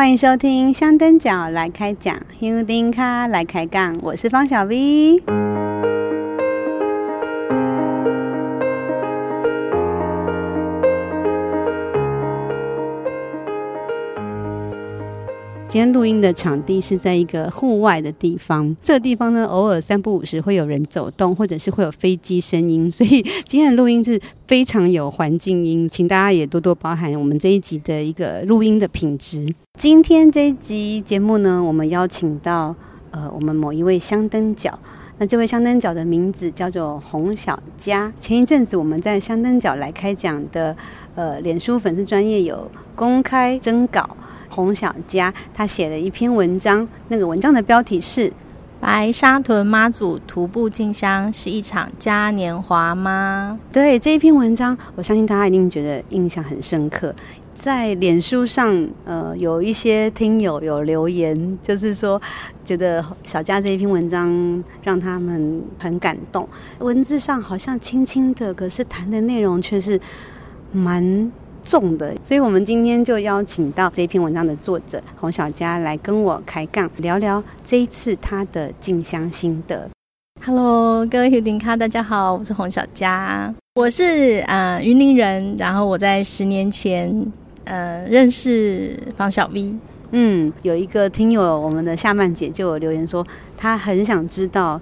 [0.00, 5.22] 欢迎收听香灯脚来开讲，香灯咖来开杠，我是方小 V。
[15.70, 29.46] 今天录音的场地是在一个户外的地方，这个地方呢，偶尔三不五时会有人走动，或者是会有飞机声音，所以今天的录音是非常有环境音，请大家也多多包涵我们这一集的一个录音的品质。
[29.78, 32.74] 今天这一集节目呢，我们邀请到
[33.12, 34.76] 呃我们某一位香灯角，
[35.18, 38.12] 那这位香灯角的名字叫做洪小佳。
[38.18, 40.76] 前一阵子我们在香灯角来开讲的
[41.14, 44.16] 呃脸书粉丝专业有公开征稿。
[44.50, 48.28] 洪小佳，他写了一篇文章，那个文章的标题是
[48.80, 57.14] 《白沙屯妈祖徒步进香是一场嘉年华吗？》对，这一篇文章，我相信大家一定觉得印象很深刻。
[57.54, 62.20] 在脸书上，呃，有一些听友有留言，就是说
[62.64, 66.48] 觉得小佳这一篇文章让他们很感动。
[66.78, 70.00] 文字上好像轻轻的，可是谈的内容却是
[70.72, 71.30] 蛮。
[71.64, 79.88] 重的，所以我们今天就邀请到这篇文章的作者洪小佳来跟我开杠，聊聊这一次他的进香心得。
[80.44, 87.32] Hello，各位 Houding 卡，大家好，我是洪小佳，我是呃云林人，然后我在十年前
[87.64, 89.76] 呃认识方小 V。
[90.12, 94.80] 嗯，有一个听友，我们的夏曼姐就有留言说，她很想知道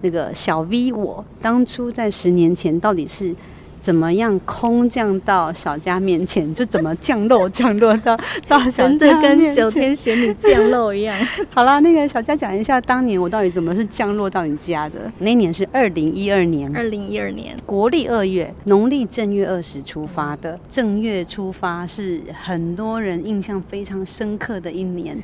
[0.00, 3.34] 那个小 V 我当初在十年前到底是。
[3.80, 11.16] 怎么样空降到小佳面前，就怎么降落降落到到小佳跟九天玄女降落一样。
[11.50, 15.10] 好了，那个小佳讲一下，当年我到底怎么是降落到你家的？
[15.18, 20.58] 那年是二零一二年，二零一二年国历二月，农历正月二十出发的。
[20.68, 25.16] 正月出发是很多人印象非常深刻的一年。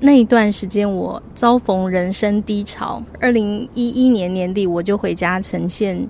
[0.00, 6.06] 那一段时间我遭逢人生低潮，二零一一年年底我就回家呈现。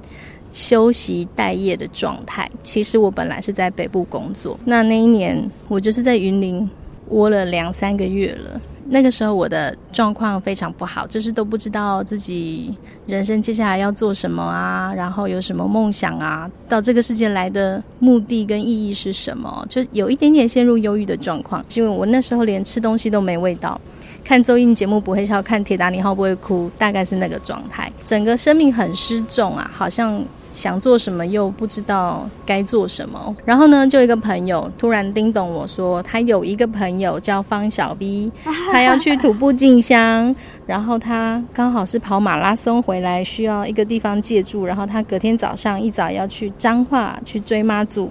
[0.54, 2.48] 休息待业的状态。
[2.62, 6.66] 其实我本来是在北部工作，那那一年我就是在云林
[7.08, 8.58] 窝了两三个月了。
[8.86, 12.76] 那个时候我的状况非常不好，就是都不知道自己
[13.06, 21.64] 人生接下来要做什么啊，然后有什么梦想啊，到这个世界来的目的跟意义是什么，就有一点点陷入忧郁的状况。
[21.74, 23.80] 因为我那时候连吃东西都没味道，
[24.22, 27.90] 看综艺节目不会笑，看铁达尼号不会哭，大概是那个状态。
[28.04, 30.22] 整个生命很失重啊，好像。
[30.54, 38.32] 想做什么又不知道该做什么，然后呢，就一个朋友突然叮咚我说，他有一个朋友叫方小 B，
[38.72, 40.34] 他要去徒步进香，
[40.66, 48.10] 然后他刚好是跑马拉松回来，需要一个地方借住，然后他隔天早上一早要去彰化去追妈祖。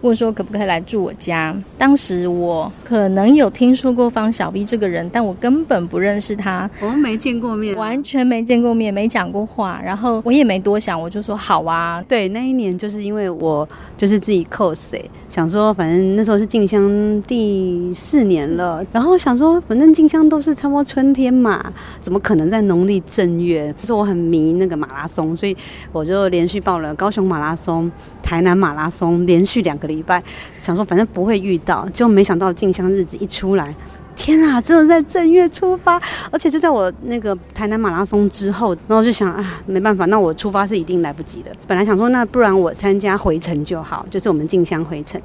[0.00, 1.54] 问说可不可以来住我家？
[1.78, 9.80] 当时我可能有听说过方小 V 这个人，但我根本不认识他，我们没见过面，完全没见过面，没讲过话。
[9.82, 12.04] 然后我也没多想，我就说好啊。
[12.06, 13.66] 对，那一年就是因为我
[13.96, 15.00] 就是自己 cos，
[15.30, 23.74] 想说反正那时候是静香第四年了，然后想说反正静香都是差不多春天嘛，怎么可能在农历正月？
[23.80, 25.56] 就是我很迷那个马拉松，所以
[25.92, 27.90] 我就连续报了高雄马拉松、
[28.22, 30.22] 台南马拉松，连续两个礼拜，
[30.60, 33.74] 想说反正不会遇到，就没想到进香日子一出来，
[34.16, 36.00] 天啊，真的在正月出发，
[36.30, 41.50] 而且就在我那个台南马拉松之后，然后就想啊，没办法，那我出发是一定来不及的。
[41.66, 45.20] 本来想说，那不然我参加回程就好，就是我们进香回程，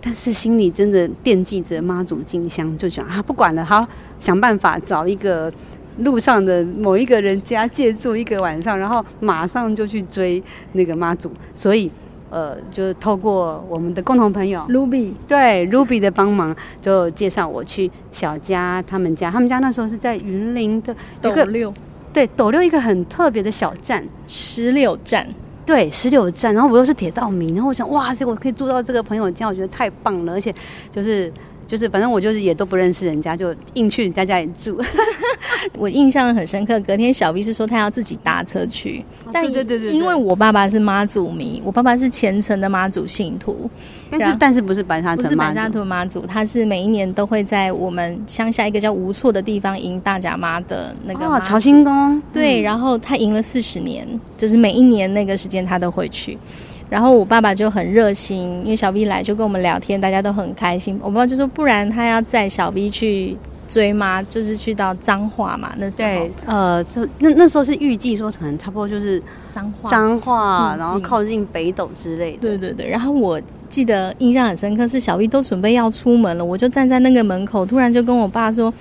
[0.00, 3.86] 但是心里真的惦记着妈祖进香，就想啊，不管了，好，
[4.18, 5.52] 想办法找一个
[5.98, 10.42] 路上的某一个人家借住一个晚上，然后马上就去追
[10.72, 11.90] 那个妈祖，所以。
[12.28, 19.30] 呃，就透过我们的共同朋友 Ruby，对 Ruby 的帮忙，就介绍我去小佳他们家。
[19.30, 21.72] 他们家那时候是在云林的斗六，
[22.12, 25.24] 对，斗六一个很特别的小站，石榴站，
[25.64, 26.52] 对，石榴站。
[26.52, 30.52] 然后我又是铁道迷，然后我想，哇，这我可以住到这个朋友家，我觉得太棒了，而且
[30.90, 31.32] 就是。
[31.66, 34.80] 就是反正我就是也都不认识人家，就硬去人家家里住。
[35.76, 43.68] 我印象很深刻，隔天小 V 是说他要自己搭车去，但对对对对，因为我爸爸是妈祖迷，我爸爸是虔诚的妈祖信徒，
[44.08, 56.38] 但是但是不是白沙屯不是白沙屯妈祖，他是每一年都会在我们乡下一个叫吴厝的地方迎大甲妈的那个哦，朝清宫，对，然后他迎了四十年，就是每一年那个时间他都会去。
[56.88, 60.98] 然后我爸爸就很热心，因为小 V 来就跟我们聊天，大家都很开心。
[61.02, 63.36] 我爸爸就说，不然他要载小 V 去
[63.66, 65.72] 追吗，就是去到彰化嘛。
[65.78, 72.38] 那时候，对呃，就那那时候是预计说，可能差不多就是彰化，彰化，然后靠近北斗之类的。
[72.40, 72.88] 对对对。
[72.88, 78.72] 然后我记得印象很深刻，是小 V 都准备要出门了，我就站在那个门口，突然就跟我爸说：“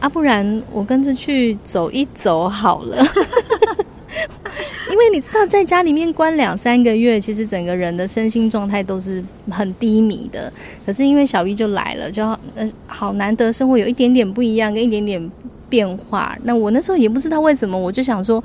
[0.00, 2.96] 啊，不然我跟着去走一走好了。
[4.94, 9.20] ”因为你知道，在家里面关两三个月，其实整个人的身心状态都是
[9.50, 10.52] 很低迷的。
[10.86, 12.24] 可是因为小 V 就来了，就
[12.54, 15.32] 呃好难得生活有一点点不一样，跟一点点
[15.68, 16.38] 变化。
[16.44, 18.42] 那我那时候也不知道为什么，我就想说，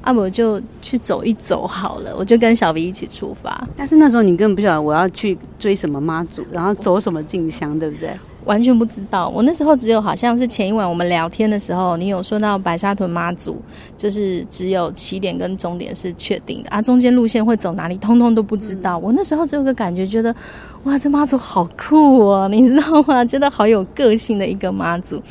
[0.00, 3.68] 啊，我就去走一走好了，我就跟小 V 一起出发。
[3.76, 8.10] 但是那时候你根本不晓得我要去追什么妈祖，然后走什么进香，对不对？
[8.44, 13.60] 完全不知道，我那时候只有好像是前一晚我们聊天的时候，你有说到白沙屯妈祖，
[13.96, 18.98] 就是只有起点跟终点是确定的啊，中间路线会走哪里，通通都不知道。
[18.98, 20.34] 我那时候只有个感觉，觉得
[20.84, 23.24] 哇，这妈祖好酷哦，你知道吗？
[23.24, 25.22] 觉得好有个性的一个妈祖，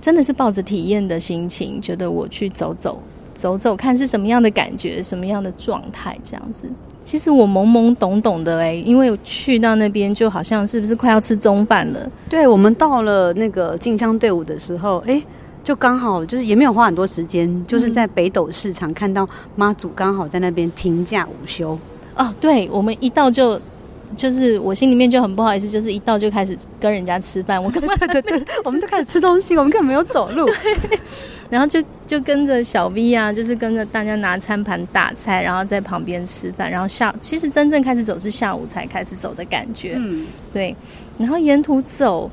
[0.00, 3.00] 真的是抱着体验的心情，觉得我去走走
[3.34, 6.68] 走走，看是什么样的感觉，什么样的状态，这样子。
[7.04, 12.10] 其实我懵懵懂懂的哎，因为去到那边就好像是不是快要吃中饭了？
[12.28, 15.22] 对，我们到了那个进香队伍的时候，哎，
[15.64, 21.78] 就刚好就是也没有花很多时间，就是在北斗市场看到妈祖刚好在那边停驾午休。
[22.14, 23.60] 哦，对，我们一到就
[24.16, 30.48] 就是我心里面就很不好意思，就是一到就开始跟人家吃饭，我根本 对对对，我们就开始吃东西，我们根本没有走路。
[31.50, 36.70] 然后就就跟着小 V 啊，就是跟着大家拿餐盘打菜，然后在旁边吃饭。
[36.70, 40.74] 然后下其实真正开始走是下午才开始走的感觉，嗯，对。
[41.18, 42.30] 然后沿途走，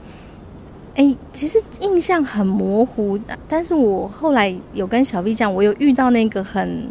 [0.96, 3.20] 哎，其实印象很模糊。
[3.46, 6.88] 但是我后来有跟小 V 讲，我有遇到那个很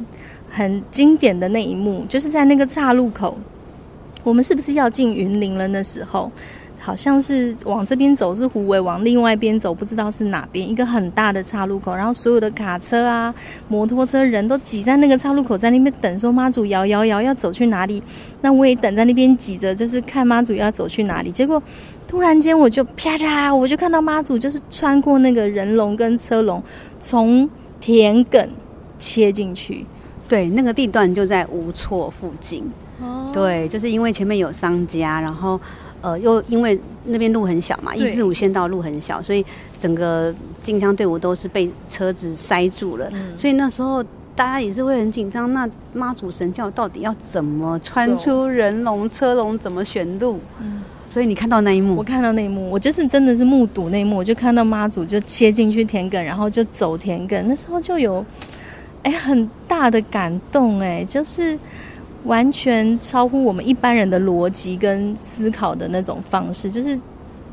[0.51, 3.39] 很经典的那一幕，就是在那个岔路口，
[4.23, 5.67] 我们是不是要进云林了？
[5.69, 6.31] 那时候。
[6.81, 13.35] 好像是往这边走是虎尾，往另外一边走不知道是哪边，一个很大的岔路口，然后所有的卡车啊、
[13.67, 18.01] 摩托车人都挤在那个岔路口，在那边等，说妈祖摇摇摇要走去哪里？
[18.41, 21.33] 那我也等在那边挤着，就是看妈祖要走去哪里。
[21.33, 21.61] 结果
[22.07, 26.63] 突然间我就啪嚓，我就看到妈祖就是穿过那个人龙跟车龙，
[27.01, 27.51] 从
[27.81, 28.47] 田埂
[29.01, 29.85] 切进去。
[30.29, 32.65] 对，那个地段就在无错附近。
[33.29, 35.61] 哦，对，就是因为前面有商家，然后。
[36.01, 39.45] 呃，又因为那边路很小嘛，一四五线道路很小，所以
[39.81, 40.33] 整个
[40.63, 43.11] 进香队伍都是被车子塞住了。
[43.13, 44.01] 嗯、所以那时候
[44.37, 45.53] 大家也是会很紧张。
[45.53, 49.59] 那妈祖神教到底要怎么穿出人龙车龙？
[49.59, 50.39] 怎么选路？
[50.61, 57.43] 嗯，所以你看到那一幕，我看到那一幕，我就是真的是目睹那一幕，我就看到妈祖就切进去田埂，然后就走田埂。
[57.43, 58.25] 那时候就有
[59.03, 61.59] 哎很大的感动，哎，就是。
[62.29, 66.99] 完全超乎我们一般人的逻辑跟思考的那种方式，就是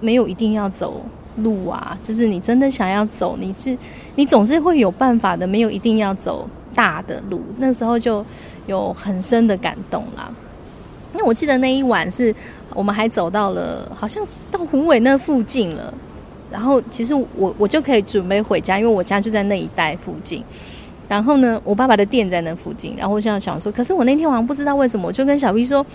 [0.02, 1.02] 没有一定要走
[1.38, 3.76] 路啊，就是你真的想要走，你是
[4.16, 7.42] 你总是会有办法的，没有一定要走大的路。
[7.58, 8.24] 那时候就
[8.68, 10.30] 有很深的感动啦。
[11.14, 12.36] 那我记得那一晚是
[12.74, 14.22] 我们还走到了，好像
[14.52, 15.94] 到虎尾那附近了，
[16.52, 20.44] 然后其实我我就可以准备回家，因为我家就在那一带附近。
[21.08, 22.96] 然后呢，我爸爸的店在那附近。
[22.98, 25.86] 然后我想想说，可是我那天晚上不知道为什么，我就跟小 V 说，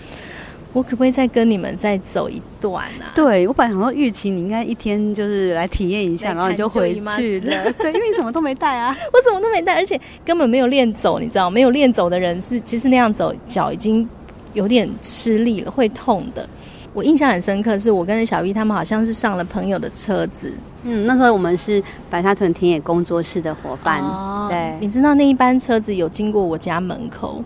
[0.73, 3.11] 我可不可以再跟你们再走一段啊？
[3.13, 7.71] 对，我本来想说，预期你应该一天就是来体验一下，然后你就回去了。
[7.77, 14.07] 对，因为你什么都没带啊，我什么都没带，而且根本没有练走，你知道，没有练走的人是其实那样走脚已经
[14.53, 16.47] 有点吃力了，会痛的。
[16.93, 20.53] 我印象很深刻，是我跟小 V 他们好像是上了朋友的车子。
[20.83, 24.01] 嗯，那时候我们是白沙屯田野工作室的伙伴。
[24.01, 27.43] 哦，对，你知道那一班车子有经过我家门口。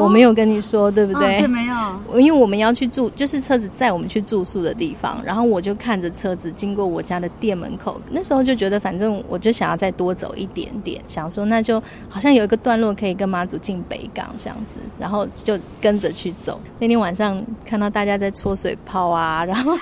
[0.00, 1.40] 我没有跟你说，对不对？
[1.40, 1.74] 对，没有。
[2.20, 16.58] 因为我们要去住，就是车子载我们去住宿的地方，然后我就看着车子经过我家的店门口，那时候就觉得，反正我就想要再多走一点点，想说那就好像有一个段落可以跟妈祖进北港这样子，然后就跟着去走。
[16.80, 19.76] 那天晚上看到大家在搓水泡啊， 然后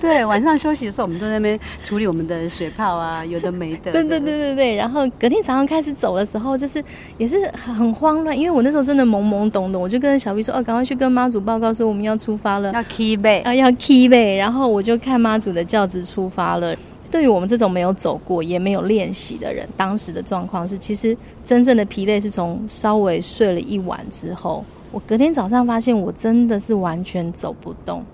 [0.00, 3.90] 对，晚上休息的时候，我们都在那边处理我们的水泡啊，有的没的。
[3.92, 4.74] 对对对对对。
[4.74, 6.84] 然后隔天早上开始走的时候，就是
[7.16, 9.07] 也是很慌乱，因为我那时候真的。
[9.08, 16.76] 懵懵懂懂，我就跟小 B 说：“哦，赶快去跟妈祖报告说我们要出发了，要 key 背啊，要 key 背。”然后我就看妈祖的轿子出发了。
[17.10, 24.62] 对于我们这种没有走过也没有练习的人，当时的状况是，其实真正的疲累是从稍微睡了一晚之后，
[24.92, 28.04] 我隔天早上发现我真的是完全走不动，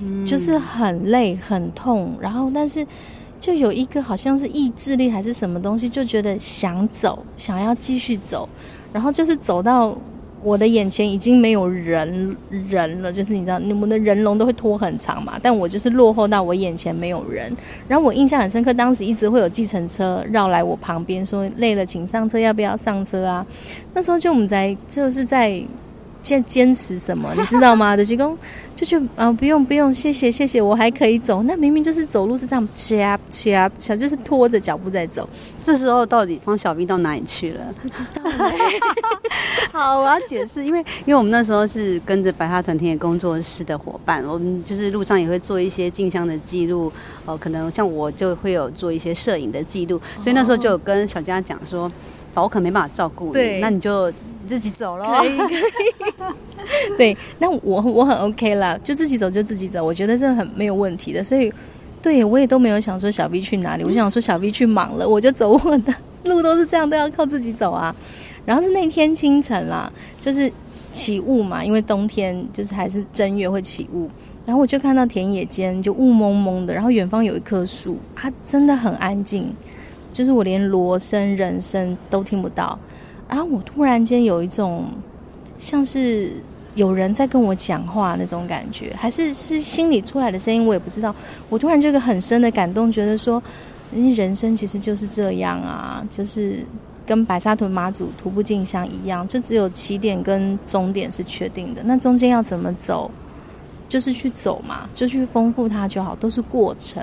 [0.00, 2.16] 嗯，就是很累很痛。
[2.20, 2.84] 然后，但是
[3.38, 8.48] 就有一个好像是意志力还是什么东西，就觉得想走，想要继续走，
[8.92, 9.96] 然后就是走到。
[10.42, 12.36] 我的眼前已经没有人
[12.68, 17.50] 人了，就是你知道，你们的人龙都会拖很长嘛，但我就是落后到我眼前没有人。
[17.86, 23.46] 然后我印象很深刻，当时一直会有计程车绕来我旁边说累了请上车，要不要上车啊？
[23.94, 25.62] 那时候就我们在就是在
[26.22, 27.94] 坚坚持什么，你知道吗？
[27.96, 28.38] 的、就、公、是、
[28.76, 31.42] 就觉得啊、呃，不用不用，谢谢谢谢，我还可以走。
[31.42, 35.28] 那明明就是走路是这样，掐掐掐，就是拖着脚步在走。
[35.62, 37.60] 这时候到底方小兵到哪里去了？
[37.82, 38.80] 不知道、欸。
[39.72, 46.86] 好，我要解释，因为因为我们那时候是跟着白沙团田野工作室的伙伴，我们就是路上也会做一些镜像的记录。
[47.24, 51.88] 哦、呃，可能像我就会有做一些摄影的记录，所以那时候就有跟小佳讲说，
[52.34, 54.12] 宝、哦、我可能没办法照顾你，那你就。
[54.48, 56.94] 自己走了，可以可以。
[56.96, 61.22] 对，那我我很 OK 啦，就自己走就自己走，我觉得这很没有问题的。
[61.22, 61.52] 所以，
[62.00, 65.94] 对我也都没有想说小 V 去哪里，我想说小 V 去忙了，我就走我的
[66.24, 67.94] 路，都是这样，都要靠自己走啊。
[68.44, 70.50] 然后是那天清晨啦，就是
[70.92, 74.08] 起雾嘛，因为冬天就是还是正月会起雾，
[74.44, 79.52] 然后我就看到田野间就雾蒙蒙的，然后远方有一棵树，它真的很安静，
[80.12, 82.78] 就是我连锣声、人声都听不到。
[83.32, 84.84] 然后我突然间有一种
[85.58, 86.30] 像是
[86.74, 91.14] 有人在跟我讲话那种感觉，还是是心里出来的声音，我也不知道。
[91.48, 93.42] 我突然就有个很深的感动，觉得说，
[93.90, 96.58] 人生其实就是这样啊，就是
[97.06, 103.10] 跟白沙屯妈祖徒步进香一样，就只有起点跟终点是确定的，那中间要怎么走，
[103.88, 107.02] 就是去走嘛，就去丰富它就好，都是过程。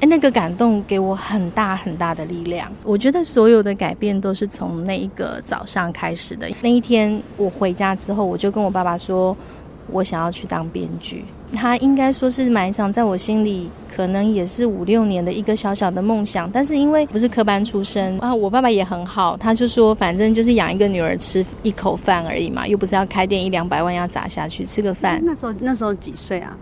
[0.00, 2.70] 哎，那个感动给我很大很大的力量。
[2.84, 6.48] 我觉得所有的改变都是从那一个早上开始的。
[6.62, 9.36] 那一天我回家之后，我就跟我爸爸说，
[9.90, 11.24] 我想要去当编剧。
[11.52, 16.48] 他应该说是埋藏在我心里，可能也是五六年的一个小小的梦想。
[16.52, 25.20] 但是因为不是科班出身啊，我爸爸也很好，他就说反正就是养一个女儿吃一口饭而已嘛，又不是要开店一两百万要砸下去吃个饭。
[25.24, 26.56] 那时候那时候几岁啊？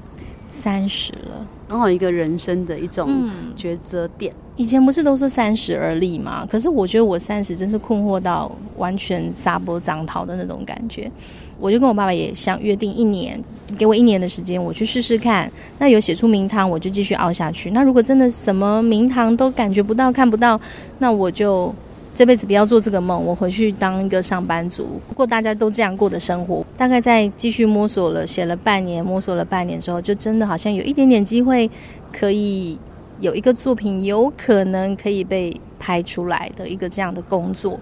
[0.48, 1.46] 三十了。
[1.68, 4.32] 刚好一个人生的一种抉择点。
[4.32, 6.46] 嗯，以前不是都说三十而立吗？
[6.50, 11.10] 可是我觉得我三十真是困惑到完全撒播张逃的那种感觉。
[11.58, 13.42] 我就跟我爸爸也想约定一年，
[13.78, 15.50] 给我一年的时间，我去试试看。
[15.78, 17.70] 那有写出名堂，我就继续熬下去。
[17.70, 20.60] 那如果真的什么名堂都感觉不到、看不到，
[20.98, 21.74] 那我就。
[22.16, 24.98] 这辈子不要做这个梦，我回去当一个上班族。
[25.14, 31.70] 过大家都这样过的生活，大概在继续摸索了，写了半年，摸索了半年之后，就真的好像有一点点机会，
[32.10, 32.78] 可以
[33.20, 37.78] 有一个作品，有可能可以被拍出来的一个这样的工作。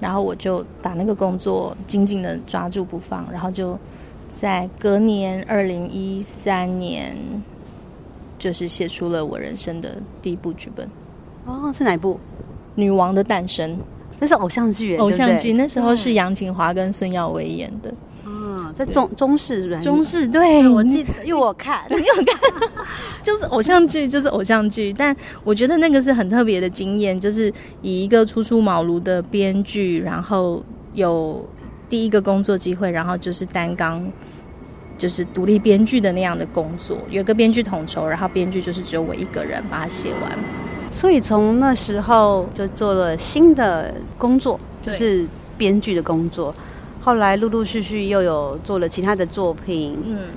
[0.00, 3.78] 然后我就把那个工作紧紧的抓住不放，然后就
[4.30, 7.14] 在隔年二零一三年，
[8.38, 10.88] 就是写出了我人生的第一部剧本。
[11.44, 12.18] 哦，是哪一部？
[12.74, 13.76] 女王的诞生，
[14.18, 17.92] 那是偶像剧，偶像剧那时候是杨谨华跟孙耀威演的。
[18.26, 19.80] 嗯，在中中视是不是？
[19.82, 22.68] 中式对，我记得，因为我看， 因为我看，
[23.22, 24.92] 就是偶像剧，就是偶像剧。
[24.92, 25.14] 但
[25.44, 27.52] 我觉得那个是很特别的经验，就是
[27.82, 30.64] 以一个初出茅庐的编剧，然后
[30.94, 31.46] 有
[31.88, 34.02] 第一个工作机会，然后就是担纲，
[34.96, 40.38] 就是独立编剧的那样的工作，有个编剧统筹，然后编剧就是只有我一个人把它写完。
[40.94, 45.26] 所以从那时候就做了新的工作，就是
[45.58, 46.54] 编剧的工作。
[47.02, 50.00] 后来陆陆续续又有做了其他的作品。
[50.06, 50.28] 嗯，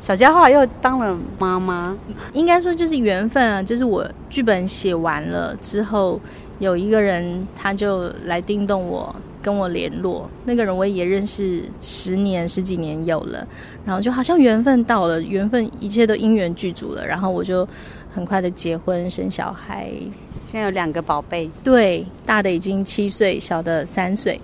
[0.00, 1.92] 小佳后来又当了妈妈，
[2.32, 3.60] 应该说就是缘分啊。
[3.60, 6.20] 就是我剧本写完了之后，
[6.60, 10.30] 有一个人他就来叮咚我，跟我联络。
[10.44, 13.44] 那个人我也认识十年十几年有了，
[13.84, 17.66] 然后就好像缘分到了，缘分一切都因缘具足了，然后我就。
[18.16, 19.90] 很快的结婚生小孩，
[20.50, 24.40] 现在有两个宝贝，对，大的已经七岁，小的三岁。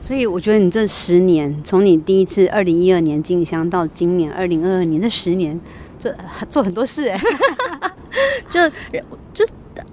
[0.00, 5.60] 所以我觉得你这十年，从你第一次二零一二年进香到今年二零二二年，这十年
[5.98, 6.10] 做
[6.48, 7.20] 做很多事 哎，
[8.48, 8.66] 就
[9.34, 9.44] 就。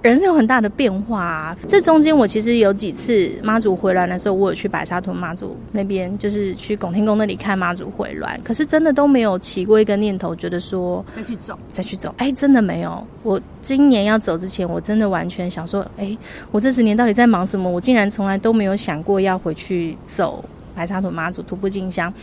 [0.02, 1.58] 人生有很大的变化啊！
[1.68, 8.38] 这中间我其实有几次妈祖回銮的时候，我有去白沙屯妈祖那边，就是去拱天宫那里看妈祖回銮。
[8.44, 12.14] 可是真的都没有起过一个念头，觉得说再去走，再去走。
[12.18, 13.06] 哎，真的没有。
[13.24, 16.18] 我今年要走之前，我真的完全想说，哎，
[16.52, 17.70] 我这十年到底在忙什么？
[17.70, 20.44] 我竟然从来都没有想过要回去走
[20.74, 22.14] 白沙屯妈祖徒步进香。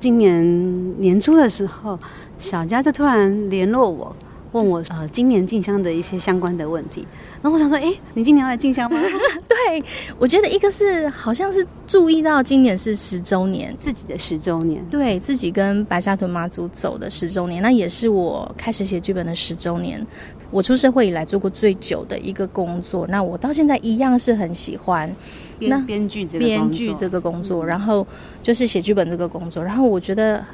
[0.00, 1.98] 今年年初的时候，
[2.38, 4.14] 小佳就突然联络我。
[4.54, 7.04] 问我呃，今年进香的一些相关的问题，
[7.42, 8.96] 然后我想说，哎，你今年要来进香吗？
[9.48, 9.82] 对，
[10.16, 20.04] 我觉得一个是好像是注意到今年是十周年，自己的十周年，对自己跟白沙屯妈祖走的十周年，那也是我开始写剧本的十周年。
[20.52, 25.12] 我出社会以来做过最久的一个工作，那我到现在一样是很喜欢
[25.58, 28.06] 编那编剧这个编剧这个工作，然后
[28.40, 30.44] 就是写剧本这个工作，然后我觉得。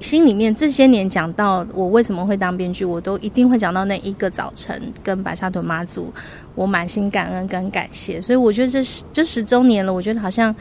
[0.00, 6.12] 心里面这些年讲到我为什么会当编剧，我都一定会讲到那一个早晨跟白沙屯妈祖，
[6.54, 8.20] 我满心感恩跟感谢。
[8.20, 10.54] 所以我觉得这十这十周年了，我觉得好像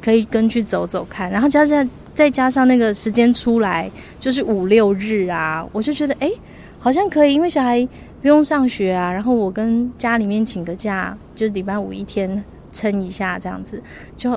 [0.00, 1.30] 可以跟去走走看。
[1.30, 6.30] 然后加上再加上那个时间出来就是五六日啊，我就觉得哎，
[6.78, 7.86] 好像可以，因为小孩
[8.22, 12.42] 不用上学啊，然后我跟家里面请个假，就是礼拜五一天
[12.72, 13.82] 撑一下这样子，
[14.16, 14.30] 就，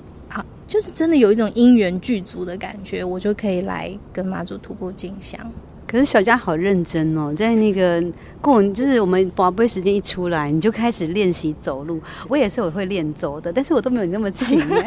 [0.72, 5.38] 就是真的有一种因缘具足的感觉，我就可以来跟妈祖徒步进香。
[5.86, 8.02] 可是小佳好认真哦，在那个
[8.40, 12.00] 过就是我们宝贝时间一出来，你就开始练习走路。
[12.30, 14.82] 我也是我会练走的，但是我都没有你那么勤， 因为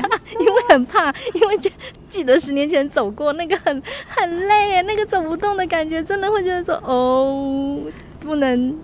[0.71, 1.71] 很怕，因为就
[2.09, 7.79] 记得十年前走过那个很很累，那个走不动的感觉，真的会觉得说哦，
[8.21, 8.75] 不能。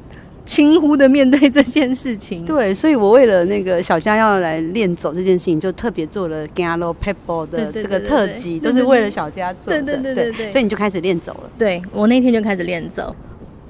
[0.46, 9.80] 轻忽的面对这件事情，对，所以我为了那个小佳要来练走这件事情，就特别做了 Gallo Pebble 的这个特辑，都是为了小佳做的。
[9.82, 11.50] 对对对对对，所以你就开始练走了。
[11.56, 13.14] 对，我那天就开始练走，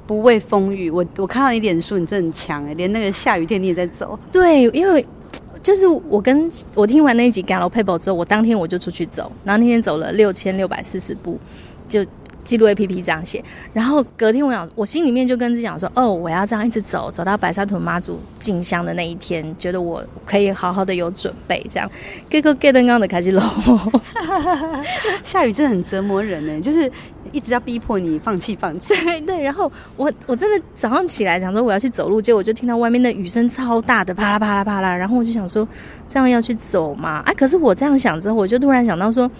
[0.06, 0.90] 不畏风雨。
[0.90, 4.18] 我我看到你脸书，你真的很强哎，连那个下雨天你也在走。
[4.32, 5.04] 对，因为
[5.60, 11.38] 就是我跟我听完那一集 Gallo Pebble 之后，我当天我就出去走，然后那天走了六千六百四十步，
[11.88, 12.04] 就。
[12.44, 13.42] 记录 A P P 这样写，
[13.72, 21.90] 然后隔天我想，我心里面就跟自己讲说，哦，我要这样一直走，走到白沙屯妈祖进香的那一天，觉得我可以好好的有准备，这样。
[22.28, 23.42] 结果 get 刚的开始漏，
[25.22, 26.90] 下雨真的很折磨人呢，就是
[27.32, 28.94] 一直要逼迫你放弃，放弃。
[29.26, 35.66] 对，然后我我真的早上起来想说我要去走路，结果我就听到外面的雨声超大的，啪啦啪啦啪啦，然后我就想说，
[36.08, 37.22] 这样要去走吗？
[37.26, 39.30] 哎，可是我这样想之后，我就突然想到说。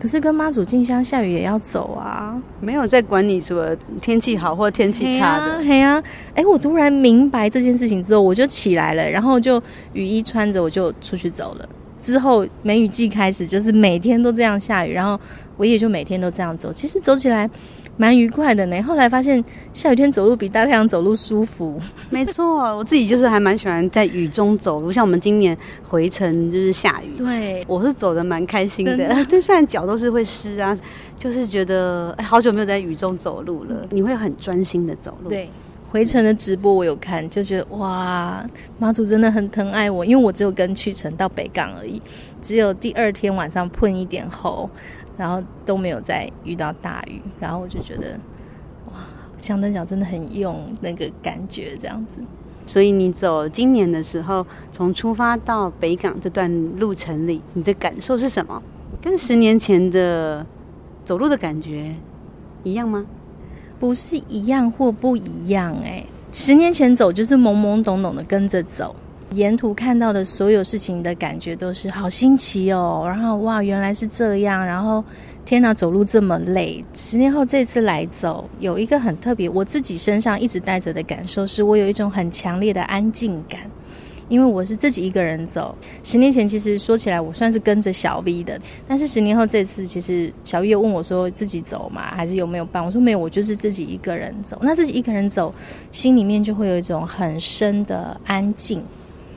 [0.00, 5.58] 可是跟妈祖进香下雨也要走啊，没有在管你什么天气好或天气差的。
[5.64, 6.02] 嘿呀，哎、啊
[6.36, 11.68] 欸，我突然明白这件事情之后，我就起来了，然后就雨衣穿着，我就出去走了。
[12.00, 15.18] 之后梅雨季开始，就是每天都这样下雨，然后
[15.56, 16.72] 我也就每天都这样走。
[16.72, 17.48] 其实走起来。
[17.96, 18.82] 蛮愉快的呢。
[18.82, 21.80] 后来发现下雨天走路比大太阳走路舒服。
[22.10, 24.90] 没错，我自己就是还蛮喜欢在雨中走路。
[24.90, 29.24] 像我们今年回程就是下雨，对，我是走的蛮开心的。
[29.26, 30.76] 就算 脚都是会湿啊，
[31.18, 33.86] 就是觉得哎，好久没有在雨中走路了。
[33.90, 35.28] 你会很专心的走路。
[35.28, 35.48] 对，
[35.88, 38.44] 回程的直播我有看，就觉得哇，
[38.78, 42.02] 妈祖真的很疼爱我，因为我只有跟去程到北港而已，
[42.42, 44.68] 只有第二天晚上碰一点后。
[45.16, 48.18] 然后都没有再遇到大雨，然后我就觉得，
[48.86, 48.94] 哇，
[49.38, 52.20] 香灯脚真的很用那个感觉这样子。
[52.66, 58.62] 所以你走今年的时候，从出发到北港这段路程里，你的感受是什么？
[59.02, 60.46] 跟十年前的
[61.04, 61.94] 走路的感觉
[62.62, 63.04] 一样吗？
[63.78, 68.96] 不是一样或不一样哎，十年前走就是懵懵懂懂的跟着走。
[69.34, 75.04] 沿途看到的所有事情的感觉都是好新奇哦，然后哇，原来是这样，然后
[75.44, 76.84] 天哪，走路这么累。
[76.94, 83.60] 十年后这次来走，有一个很特别，我自己身上一直带着的感受，是我有一种很强烈的安静感，
[84.28, 85.76] 因为我是自己一个人走。
[86.02, 92.02] 十年前其实说起来，我算是跟着小 V 的，但是十年后这次，其实小 V 又问我说自己走吗？
[92.14, 92.84] 还是有没有伴？
[92.84, 94.58] 我说没有，我就是自己一个人走。
[94.62, 95.52] 那自己一个人走，
[95.92, 98.82] 心里面就会有一种很深的安静。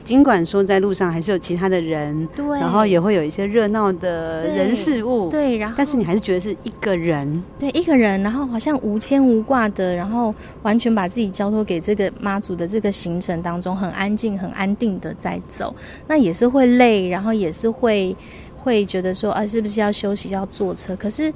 [0.08, 15.74] 尽管说在路上还是有其他的人，对，然后也会有一些热闹的人事物，对，对，然后但是你还是觉得是一个人，对，一个人，然后好像无牵无挂的，然后完全把自己交托给这个妈祖的这个行程当中，很安静、很安定的在走，
[16.06, 18.16] 那也是会累，然后也是会
[18.56, 20.96] 会觉得说啊，是不是要休息、要坐车？
[20.96, 21.30] 可是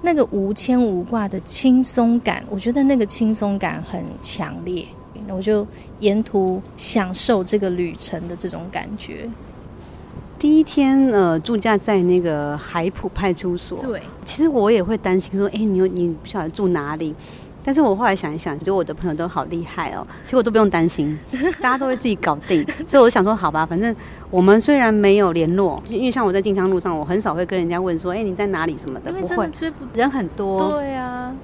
[0.00, 4.86] 那个无牵无挂的轻松感，我觉得那个轻松感很强烈。
[5.34, 5.66] 我就
[6.00, 9.28] 沿途享受这个旅程的这种感觉。
[10.38, 13.80] 第一天，呃，住驾在那个海浦派出所。
[13.82, 17.14] 对，其实我也会担心说，哎，你你不晓得住哪里？
[17.64, 21.18] 但是我后来想一想，觉得我的朋友都好厉害哦，其实我都不用担心，
[21.60, 22.64] 大家都会自己搞定。
[22.86, 23.94] 所以我想说，好吧，反正
[24.30, 29.50] 我们虽然没有联络，因为像我在进香路上，我很少会跟人家问说，哎，你在哪里什么的，不会，
[29.92, 30.70] 人很多。
[30.70, 31.34] 对啊。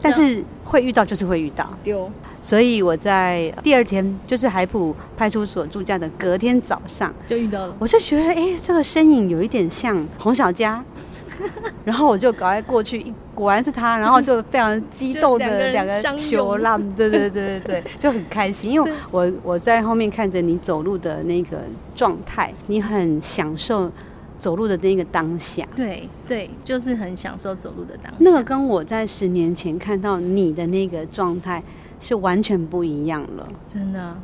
[0.00, 2.10] 但是会遇到就是会遇到，丢。
[2.42, 7.74] 所以我在第二天，就是海普派出所住家的隔天早上就遇到了。
[7.80, 10.84] 我就觉得，哎，这个身影有一点像洪小佳，
[11.84, 21.58] 然后我就赶快过去，果然是他，然后就非常激动的 两个球浪，对对对对对， 就很开心，因为我我在后面看着你走路的那个
[21.96, 23.90] 状态，你很享受。
[24.46, 28.16] 走路的那个当下，对对，就是很享受走路的当下。
[28.20, 31.60] 那个跟我在十年前看到你的那个状态
[31.98, 34.16] 是完全不一样了，真的。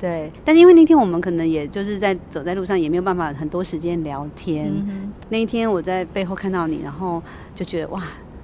[0.00, 4.68] 对，但因为那天我们可能也就是在走在路上，也没有办法很多时间聊天。
[4.68, 5.12] 嗯。
[5.28, 7.22] 那一天我在背后看到你，然后
[7.54, 8.02] 就觉得哇。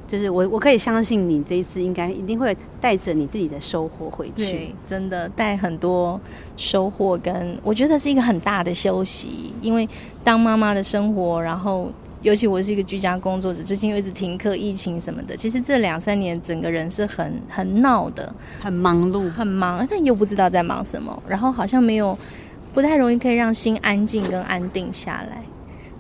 [0.09, 4.44] 就是我，我可以相信你这一次应该一定会带着你自己的收获回去。
[4.44, 6.18] 对，真的带很多
[6.57, 9.53] 收获，跟我觉得是一个很大的休息。
[9.61, 9.87] 因为
[10.25, 11.92] 当妈妈的生活，然后
[12.23, 22.18] 尤其我是一个居家工作者，最近又一直停课、疫情什么的，其实这两三年整个人是很很闹的，很忙碌，很忙，但又不知道在忙什么，然后好像没有，
[22.73, 25.42] 不太容易可以让心安静跟安定下来。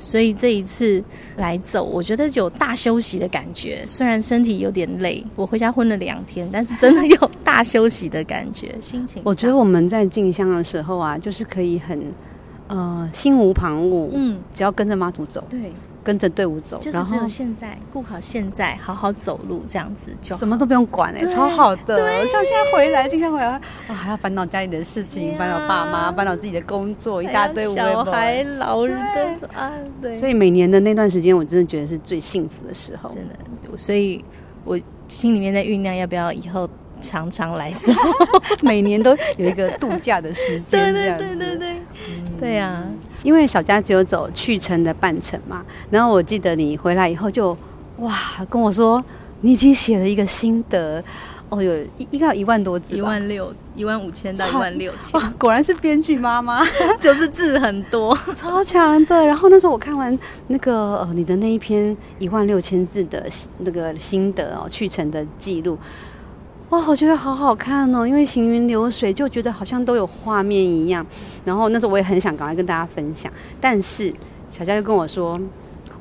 [0.00, 1.02] 所以这一次
[1.36, 3.84] 来走，我觉得有大休息的感觉。
[3.86, 9.22] 虽然身体有点累，我回家昏了两天，但是真的有大休息的感觉， 心情。
[9.24, 12.00] 我觉得我们在进香的时候啊，就是可以很
[12.68, 15.72] 呃心无旁骛，嗯，只要跟着妈祖走，对。
[16.08, 22.26] 跟着队伍走，就是只有现在顾好现在，好好走路，这样子就什么都不用管哎、欸，超好的。
[22.26, 23.60] 像现在回来，经常回来啊，
[23.92, 30.14] 还要烦恼家里的事情，烦恼、啊、爸妈，烦恼自己的工作，一大堆小孩、老人的啊，对。
[30.14, 33.76] 所以每年的那段时间，我真的觉得是最幸福的时候，真的。
[33.76, 34.24] 所以
[34.64, 36.66] 我心里面在酝酿，要不要以后
[37.02, 37.92] 常常来走，
[38.62, 41.72] 每年都有一个度假的时间， 对对对对对，
[42.08, 42.84] 嗯、对呀、啊。
[43.28, 47.54] 因为小佳只有走去程的半程嘛，然后我记得你回来以后就
[47.98, 48.16] 哇
[48.48, 49.04] 跟我说，
[49.42, 51.04] 你已经写了一个心得。
[51.50, 51.74] 哦，有
[52.10, 56.62] 应该有一万多字，一万六，一万五千到一万六千，哇，果然是编剧妈妈，
[57.00, 59.26] 就是字很多，超强的。
[59.26, 63.26] 然后那时候我看完那个呃你的那一篇一万六千字的
[63.58, 65.78] 那个心得哦，去程的记录。
[66.70, 71.04] 哇，我觉得好好看哦，因为行云流水，就觉得好像都有画面一样。
[71.42, 74.12] 然后那时候我也很想赶快跟大家分享，但是
[74.50, 75.40] 小佳就跟我说，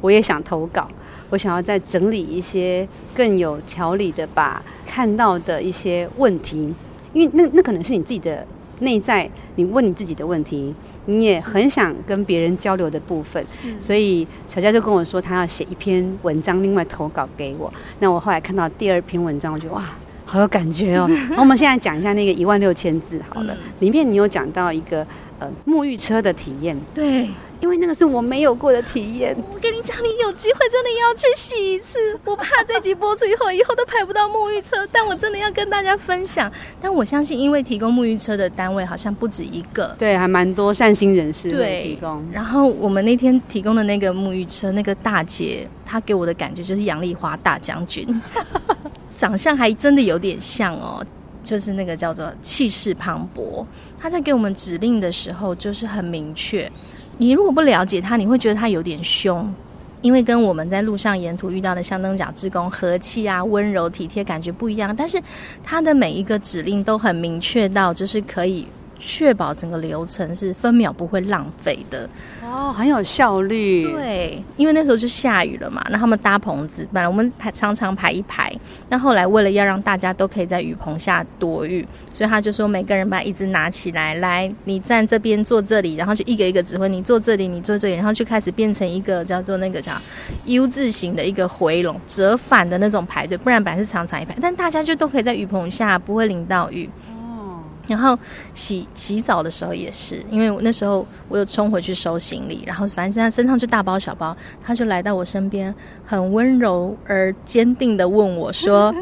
[0.01, 0.85] 我也想投稿，
[1.29, 6.73] 我想要再整理一些更有条理的，把看到的一些问题，
[7.13, 8.45] 因为那那可能是你自己的
[8.79, 10.75] 内在，你问你自己的问题，
[11.05, 13.41] 你也很想跟别人交流的部分。
[13.79, 17.73] 所以小佳就跟我说，他要写一篇文章，另外投稿给我。
[17.99, 19.85] 那我后来看到第二篇文章，我觉得哇。
[20.27, 21.07] 好有感觉哦！
[21.31, 25.07] 那我们现在讲一下那个一万六千字好了，嗯、里面你有讲到一个
[25.39, 27.29] 呃沐浴车的体验，对，
[27.61, 29.33] 因为那个是我没有过的体验。
[29.51, 31.97] 我跟你讲，你有机会真的要去洗一次。
[32.25, 36.51] 我怕这集播出以后，以后都排不到沐浴车，但我真的要跟大家分享。
[36.81, 42.21] 但我相信，因为提供沐浴车的单位好像不止一个，对，还蛮多善心人士对提供。
[42.33, 48.05] 然后我们那天提供的那个沐浴车，那个大姐她给我的感觉就是杨丽花大将军。
[49.17, 51.03] 长相还真的有点像哦，
[51.43, 53.65] 就是那个叫做气势磅礴。
[53.99, 56.71] 他在给我们指令的时候，就是很明确。
[57.17, 59.51] 你如果不了解他，你会觉得他有点凶，
[60.03, 64.95] 因为跟我们在路上沿途遇到的香灯脚志工和气啊、温柔体贴感觉不一样。
[64.95, 65.19] 但是
[65.63, 68.67] 他的每一个指令都很明确到，就是可以。
[68.99, 72.09] 确保整个流程是分秒不会浪费的
[72.43, 73.91] 哦，很有效率。
[73.91, 78.51] 对，因为那时候就下雨了嘛，那他们搭棚子，本来我们排常常排一排，
[78.89, 89.91] 那后来为了要让大家都可以在雨棚下躲雨，所以他就说每个人把椅子拿起来，来，你站这边坐这里，然后就一个一个指挥，你坐这里，你坐这里，然后就开始变成一个叫做那个叫
[90.45, 96.89] U 字形的一个回笼，折返的那种排队，不然本来是长长一排，但大家就都可以在雨棚下不会淋到雨。
[97.87, 98.17] 然后
[98.53, 105.73] 洗洗澡的时候也是，因为我那时候我又冲回去收行李，然后反正他身上就大包小包，他就来到我身边，
[106.05, 108.93] 很温柔而坚定的问我说：“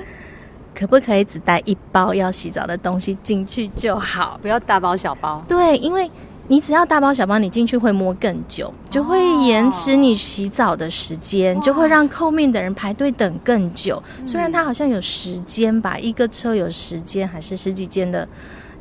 [0.74, 6.10] 可不可以只带一包要洗澡的东西进去就好，不要大包小包？”对，因为
[6.48, 14.02] 你只要大包小包，你进去会摸更久，就会延迟你洗澡的时间，就会让后面的人排队等更久。
[14.28, 18.28] 虽然他好像有时间吧，一个车有时间，还是十几间的。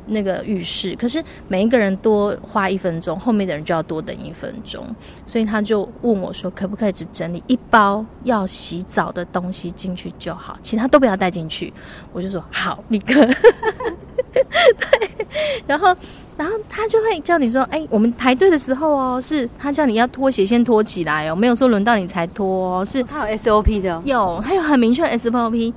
[0.07, 4.83] 那个浴室，可是每一个人多花一分钟，后面的人就要多等一分钟，
[5.25, 11.73] 所以他就问我说：“可不可以只整理一包要洗澡的东西进去就好，其他都不要带进去？”
[12.13, 13.25] 我就说：“好，立刻。”
[14.33, 15.25] 对，
[15.65, 15.95] 然后，
[16.37, 22.45] 然后他就会叫你说：“哎，我们排队的时候哦，是他叫你要脱鞋先脱起来哦，没有说轮到你才脱
[22.79, 25.73] 哦，是他有 SOP 的，有，他有很明确的 SOP。”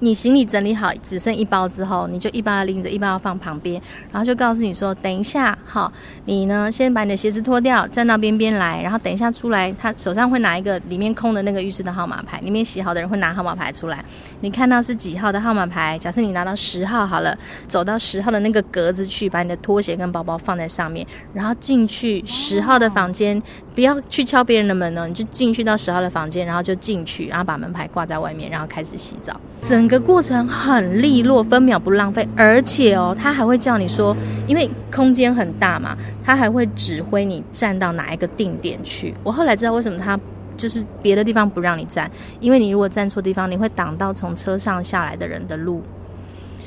[0.00, 3.80] 你行李整理好，只剩一包之后，你就一包要拎着，一包要放旁边，
[4.12, 5.92] 然后就告诉你说，等一下，好，
[6.24, 14.04] 你呢先把你的鞋子脱掉，站到边边来，然后等一下出来，他手上会拿一个里面空的那个浴室的号码牌，里面洗好的人会拿号码牌出来，
[14.40, 23.42] 你看到是几号的号码牌，假设你拿到十号好了，走到十号的那个格子去，把你的拖鞋跟包包放在上面，然后进去十号的房间，
[23.74, 29.38] 不要去敲别人的门哦，你就进去到十号的房间，然后就进去，然后把门牌挂在外面，然后开始洗澡。
[29.62, 39.12] 整个过程很利落，分秒不浪费，而且哦，他还会叫你说，因为空间很大嘛，他还会指挥你站到哪一个定点去。
[39.24, 40.16] 我后来知道为什么他
[40.56, 45.82] 就是别的地方不让你站，因为你如果站错地方，你会挡到从车上下来的人的路，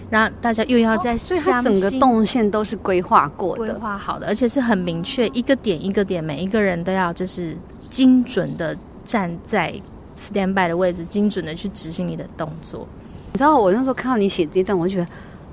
[0.09, 7.55] 然后大家又要在、哦，所以他整个动线都是规划过的，规划好的，而且是很明确，一个点一个点，每一个人都要就是
[7.89, 8.77] 精准的。
[9.01, 9.73] 站在
[10.15, 12.87] stand by 的位置，精准的去执行你的动作。
[13.33, 15.07] 你知道我那时候看到你写这段，我就觉得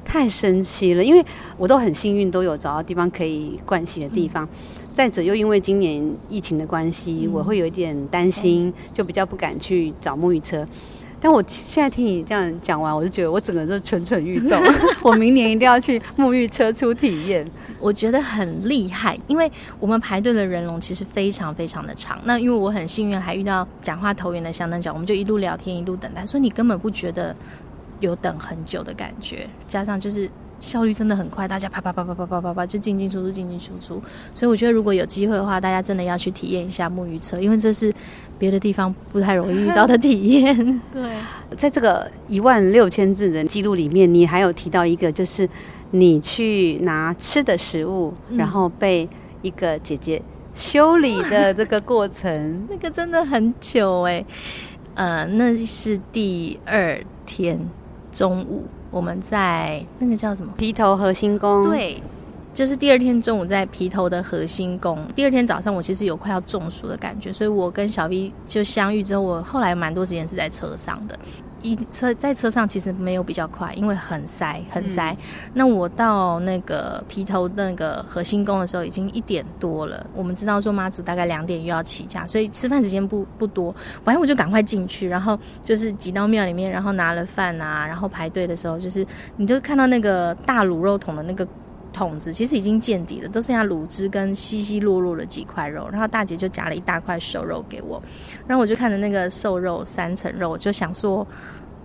[0.05, 1.25] 太神奇了，因为
[1.57, 4.45] 我都很幸运，都有找到地方可以灌洗的地方。
[4.45, 4.49] 嗯、
[4.97, 10.67] 再者，又因为今年疫情的关系，嗯、我会有一点担心，就比较不敢去找沐浴车。
[11.21, 14.59] 但我现在听你这样讲完，我就觉得我整个人都蠢蠢欲动。
[15.05, 17.47] 我明年一定要去沐浴车出体验，
[17.79, 22.19] 我觉得很厉害，因为我们排队的人龙其实非常非常的长。
[22.25, 27.37] 那因为我很幸运，还遇到讲话投缘的香灯脚，我们就一路聊天，一路等待，所以你根本不觉得
[28.01, 29.47] 有等很久的感觉。
[29.67, 30.31] 加上就是。
[30.59, 37.93] 效率真的很快，大家啪啪啪啪啪啪啪啪就进进出出进进出出，所以我觉得如果有机会的话，大家真的要去体验一下沐浴车，因为这是
[38.39, 40.57] 别的地方不太容易遇到的体验。
[40.93, 41.11] 对，
[41.57, 45.49] 在这个一万六千字的记录里面，你还有提到一个，就是
[45.91, 49.09] 你去拿吃的食物，嗯、然后被
[49.43, 50.21] 一个姐姐
[50.57, 54.27] 修理的这个过程， 那个真的很久哎、欸，
[54.95, 57.61] 呃，那是第二天
[58.11, 58.65] 中午。
[58.91, 61.69] 我们在那个叫什么皮头核心宫？
[61.69, 62.03] 对，
[62.53, 64.99] 就是第二天中午在皮头的核心宫。
[65.15, 71.19] 第二天早上我其实有快要中暑的感觉，所以我跟小 V 就相遇之后，我后来蛮多时间是在车上的。
[71.63, 75.11] 一车在车上其实没有比较快，因为很塞很塞。
[75.13, 80.07] 嗯、那我到那个皮头那个核心宫的时候，已经一点多了。
[80.15, 83.75] 我们知道说妈祖大概两点又要起驾，所以吃饭时间不不多。
[84.05, 89.05] 反正我就赶快进去，然后就是挤到庙里面，然后拿了饭啊，然后排队的时候，就是
[89.37, 91.47] 你就看到那个大卤肉桶的那个
[91.97, 95.89] 桶子，其实已经见底了，都剩下卤汁跟稀稀落落的几块肉。
[95.91, 98.03] 然后大姐就夹了一大块瘦肉给我，
[98.47, 101.27] 然后我就看着那个瘦肉三层肉，我就想说。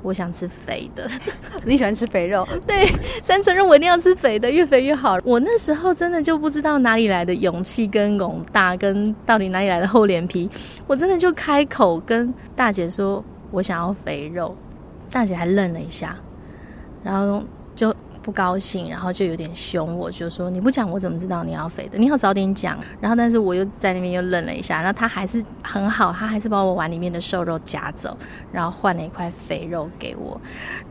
[0.04, 1.08] 我想吃肥的，
[1.64, 2.44] 你喜欢吃肥肉？
[2.66, 2.88] 对，
[3.22, 5.20] 三层肉我一定要吃肥的，越肥越好。
[5.24, 10.50] 我那时候真的就不知道哪里来的勇气跟勇大，跟到底哪里来的厚脸皮，
[10.88, 14.58] 我真的就开口跟大姐说，我想要肥肉。
[15.12, 16.18] 大姐还愣了一下，
[17.04, 17.44] 然后
[17.76, 17.96] 就。
[18.22, 21.98] 不高兴，然后就有点凶，我就说，你不讲我怎么知道你要肥的？
[21.98, 22.78] 你要早点讲。
[23.00, 28.16] 然后，但是我又在那边又愣了一下，然后他还是很好，他还是把我碗里面的瘦肉夹走，
[28.52, 30.40] 然后换了一块肥肉给我。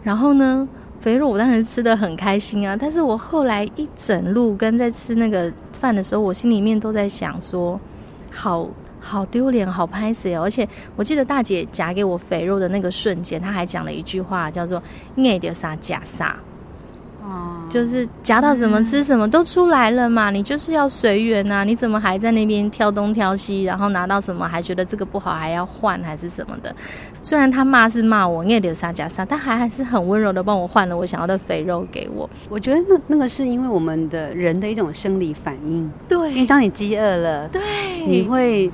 [0.03, 0.69] 然后呢，
[1.01, 2.77] 肥肉我当然吃得很开心啊。
[2.77, 7.81] 但是我后来一整路跟在吃那个饭的时候，我心里面都在想说，
[8.31, 10.29] 好好丢脸，好拍死。
[10.35, 14.83] 而且我记得大姐夹给我肥肉的那个瞬间，她还讲了一句话，叫做
[15.17, 16.37] “爱丢啥夹啥”。
[17.69, 26.75] 就是夹到什么吃什么都出来了嘛，你就是要随缘呐，你怎么还在那边挑东挑西，然后拿到什么还觉得这个不好还要换还是什么的？
[27.23, 32.29] 虽然他骂是骂我，你也得杀加杀，但还还是很温柔的帮我换了我想要的肥肉给我。
[32.49, 37.61] 我觉得那那个是因为我们的人的一种生理反应，对，因为当你饥饿了，对，
[38.07, 38.69] 你会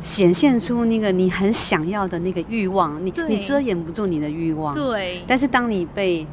[0.00, 5.22] 显现出那个你很想要的那个欲望，你你遮掩不住你的欲望，对。
[5.26, 6.26] 但是当你被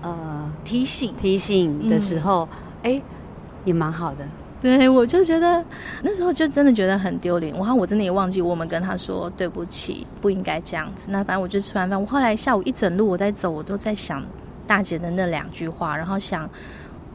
[0.00, 0.37] 呃，
[0.68, 2.46] 提醒提醒的时候，
[2.82, 3.00] 哎、
[3.64, 4.18] 也蛮好的。
[4.60, 5.64] 对，我就觉得
[6.02, 7.54] 那时候就真的觉得很丢脸。
[7.54, 11.10] 然后我真的也忘记我们跟他说对不起，不应该这样子。
[11.10, 14.22] 那反正我就吃完饭，我后来下午一整路我在走，我都在想
[14.66, 16.46] 大姐的那两句话，然后想。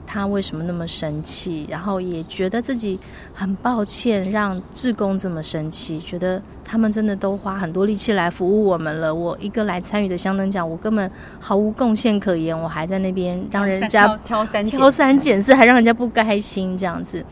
[0.05, 1.65] 他为什么那么生气？
[1.69, 2.99] 然后也觉得自己
[3.33, 5.99] 很抱歉，让志工这么生气。
[5.99, 9.13] 觉得他们真的都花很多力气来服务我们了。
[9.13, 12.57] 我一个来参与的香灯奖，我根本毫无贡献可言。
[12.57, 17.25] 我还在那边让人家挑三挑三拣四，还让人家不开心这样子。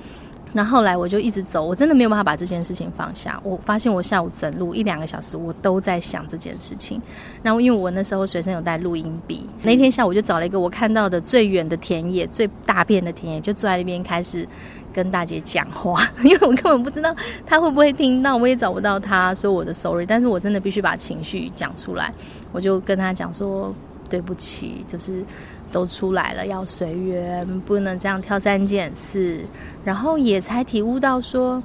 [0.53, 3.39] 那后来我就一直走，我真的没有办法把这件事情放下。
[3.43, 7.01] 我发现我下午整路一两个小时，我都在想这件事情。
[7.41, 14.45] 然后因为我那时候随身有带录音笔，那天下午就找了一个我看到的最远的田野、最大片的田野，就坐在那边开始
[14.93, 16.05] 跟大姐讲话。
[16.21, 22.13] 因为我根本不知道她会不会听到，我也找不到她说我的 sorry，但是我真的必须把情绪讲出来。
[22.51, 23.73] 我就跟她讲说
[24.09, 25.23] 对不起，就是。
[25.71, 29.39] 都出来了，要随缘，不能这样挑三拣四。
[29.84, 31.62] 然后也才体悟到说，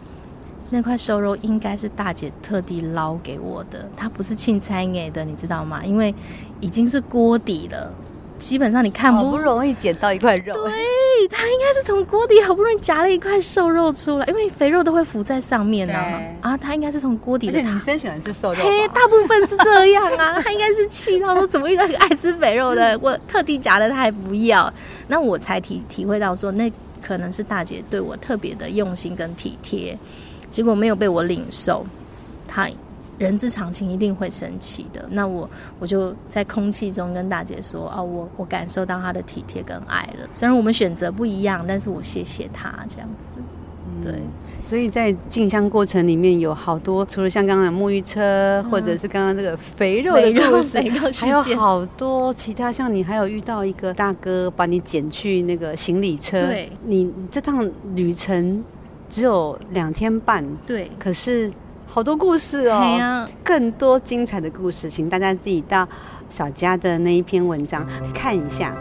[0.71, 5.85] 那块瘦肉应该是大姐特地捞给我的，它不是庆餐给的，你知道吗？
[5.85, 6.15] 因为
[6.61, 7.93] 已经是锅底了。
[8.39, 10.73] 基本上你看不，好不容易捡到一块肉，对，
[11.31, 16.21] 他应该是从锅底好不容易夹了一块瘦肉出来，因为肥肉都会浮在上面啊。
[16.41, 17.61] 啊，他应该是从锅底的。
[17.61, 20.41] 女生喜欢吃瘦肉，嘿，大部分是这样啊。
[20.41, 24.73] 他应该是气到说，怎么一个爱吃肥肉的， 我特地夹的他还不要，
[25.09, 26.71] 那我才体体会到说，那
[27.03, 29.99] 可能是大姐对我特别的用心跟体贴，
[30.51, 31.87] 结果没有被我领受，
[32.47, 32.69] 他。
[33.19, 35.05] 人之常情，一定会生气的。
[35.11, 35.49] 那我
[35.79, 40.29] 我就在空气中跟大姐说：“啊，我我感受到她的体贴跟爱了。
[40.33, 43.41] 虽然我们选择不一样，但是我谢谢她这样子。”
[44.03, 44.15] 对。
[44.63, 50.77] 所以在进香过程里面有好多，除了像刚刚的沐浴车，嗯、或者是刚刚这个肥肉的故事，
[51.15, 52.73] 还有好多其他。
[52.73, 58.65] 像你还有遇到一个大哥把你捡去那个行李车，对，你这趟旅程
[59.09, 61.49] 只有两天半，对，可是
[61.97, 65.89] 好多故事哦，更多精彩的故事，请大家自己到
[66.29, 68.77] 小佳的那一篇文章看一下。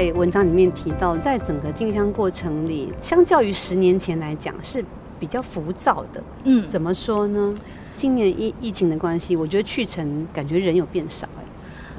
[0.00, 4.82] 在文章里面提到，在整个进香过程里，相较于十年前来讲是
[5.18, 6.22] 比较浮躁的。
[6.44, 7.54] 嗯，怎么说呢？
[7.96, 11.28] 今年疫疫情的关系，我觉得去程感觉人有变少。
[11.38, 11.44] 哎，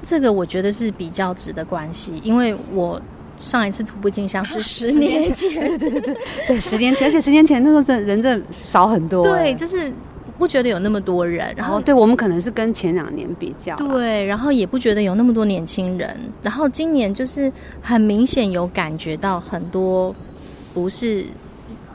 [0.01, 2.99] 这个我觉得是比较值的关系，因为我
[3.37, 9.23] 上一次徒步进香是 十年前，对对对对对，十年前，而且十年前那时候真人真的少很多。
[9.23, 9.93] 对，就是。
[10.41, 20.11] 不觉得有那么多人，然后对我们可能是跟前两年比较，对，然后也不觉得有那么多年轻人，然后今年就是很明显有感觉到很多
[20.73, 21.23] 不是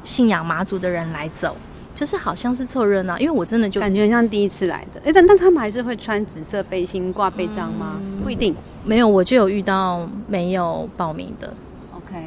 [0.05, 1.57] 信仰妈祖的人来走，
[1.93, 7.97] 就是好像是凑热闹，因为我真的就感觉像第一次来的，哎，但但他们还是会穿紫色背心挂背章吗？
[8.01, 8.55] 嗯，不一定，
[8.85, 11.53] 没有，我就有遇到没有报名的。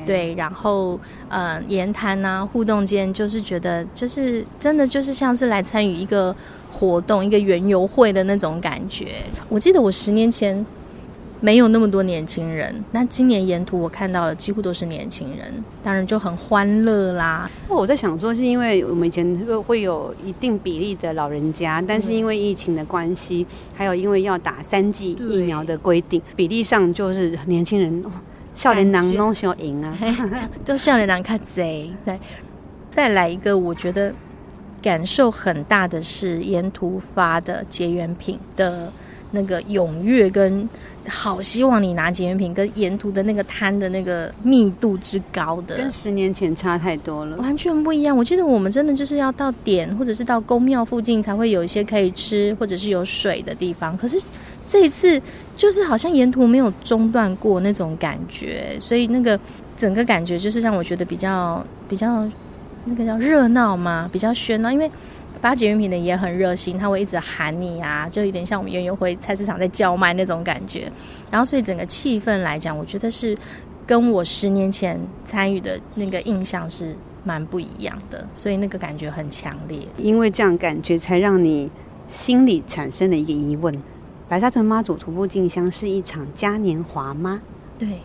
[0.05, 6.35] 对，然后呃，言谈啊，互动间就是觉得，就是真的就是像是来参与一个
[6.71, 9.07] 活动，一个园游会的那种感觉。
[9.47, 10.65] 我记得我十年前
[11.41, 17.49] 没有那么多年轻人，那今年沿途我看到的几乎都是年轻人，当然就很欢乐啦。
[17.67, 28.03] 我在想说，是因为我们以前会会有一定比例的老人家，但是因为疫情的关系，还有因为要打三剂疫苗的规定，比例上就是年轻人。
[28.59, 29.97] 少年郎拢想赢啊，
[30.65, 31.89] 都少年郎看贼。
[32.03, 32.19] 对，
[32.89, 34.13] 再来一个，我觉得
[34.81, 38.91] 感受很大的是沿途发的结缘品的
[39.31, 40.67] 那个踊跃跟
[41.07, 48.17] 好，希望你拿结缘品，跟沿途的那个摊的那个密度之高的，跟十年前差太多了，完全不一样。
[48.17, 53.97] 我记得我们真的就是要到点，或者是到宫庙附近才会有一些可以吃，或者是有水的地方。
[53.97, 54.21] 可是
[54.65, 55.21] 这一次。
[55.59, 59.37] 就是好像沿途没有中断过那种感觉，所以那个
[59.75, 62.25] 整个感觉就是让我觉得比较比较
[62.85, 64.71] 那个叫热闹嘛，比较喧闹。
[64.71, 64.89] 因为
[65.41, 70.89] 发结缘品的也很热心，他会一直喊你啊，就有点像我们园游会菜市场在叫卖那种感觉。
[71.29, 73.37] 然后所以整个气氛来讲，我觉得是
[73.85, 76.95] 跟我十年前参与的那个印象是
[77.25, 79.77] 蛮不一样的，所以那个感觉很强烈。
[79.97, 81.69] 因为这样感觉，才让你
[82.07, 83.75] 心里产生了一个疑问。
[84.29, 87.41] 白沙屯妈祖徒步进香是一场嘉年华吗？
[87.79, 87.99] 对，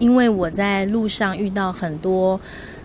[0.00, 2.38] 因为我在路上遇到很多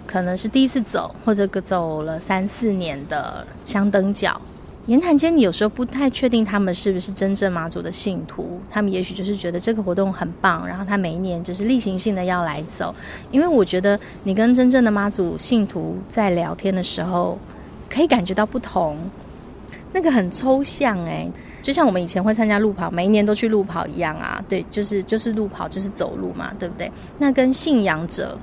[0.05, 4.39] 可能是第一次走，或者走了三四年的香灯脚。
[4.85, 12.93] 言谈间，你有时候不太确定他们是不是真正妈祖的信徒，他们也许就是觉得这个活动很棒，然后他每一年就是例行性的要来走。
[13.31, 17.39] 因为我觉得你跟真正的妈祖信徒在聊天的时候，
[17.89, 18.97] 可以感觉到不同，
[19.93, 21.29] 那个很抽象哎、
[21.61, 26.91] 就像我们以前会参加路跑，每一年都去路跑一样啊，对，就是就是路跑，就是走路嘛，对不对？
[27.19, 28.37] 那跟信仰者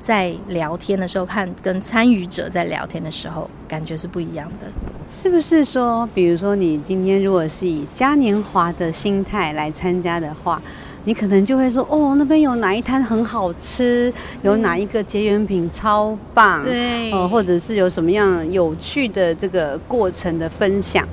[0.00, 4.66] 在聊天的时候，看跟参与者在聊天的时候，感觉是不一样的。
[5.10, 10.60] 是不是说，比如说你今天如果是以嘉年华的心态来参加的话，
[11.08, 21.08] 你可能就会说，哦，那边有哪一摊很好吃，有哪一个结缘品超棒，对，哦，或者是有什么样有趣的这个过程的分享。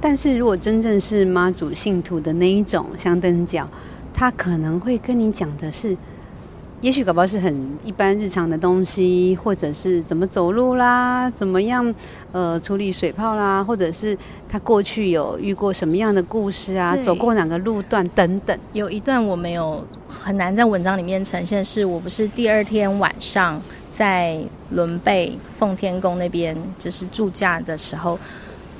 [0.00, 3.68] 但是如果真正是妈祖信徒的那一种香灯角，
[4.14, 5.94] 他可能会跟你讲的是，
[6.80, 11.94] 也许搞不好是很一般日常的东西，或者是怎么走路啦，怎么样
[12.32, 14.16] 呃处理水泡啦，或者是
[14.48, 18.58] 他过去有遇过什么样的故事啊，走过哪个路段等等。
[18.72, 24.38] 有一段我没有很难在文章里面呈现，是我不是第二天晚上在
[24.70, 28.18] 伦贝奉天宫那边就是住驾的时候。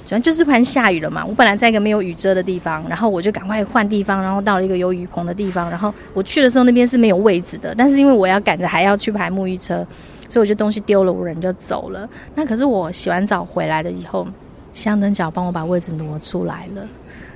[0.07, 9.87] 主要就是突然下雨了嘛，我本来在一个没有雨遮的地方，然后我就赶快换地方，然后到了一个有雨棚的地方，然后我去的时候那边是没有位置的，但是因为我要赶着还要去排沐浴车，
[10.29, 12.09] 所以我就东西丢了，我人就走了。
[12.35, 14.27] 那可是我洗完澡回来了以后，
[14.73, 16.85] 香灯脚帮我把位置挪出来了，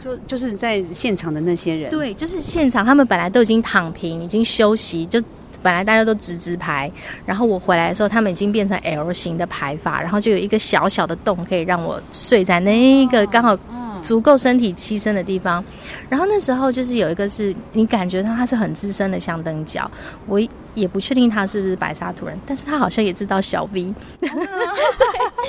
[0.03, 5.23] 就就是在现场的那些人，对，就是现场他们本来都已经躺平，已经休息，就。
[5.65, 6.93] 本来大家都直直排，
[7.25, 13.57] 然后我回来的时候，他们已经变成 L 型的排法，然后就有一个小小的洞可以让我睡在那个刚好
[14.03, 15.65] 足够身体栖身的地方。
[16.11, 19.91] 然后那时候就是有一个是你感觉到他是很资深的香灯脚，
[20.27, 20.39] 我
[20.75, 23.95] 也不确定他是不是白沙土人，但是他好像也知道小 V，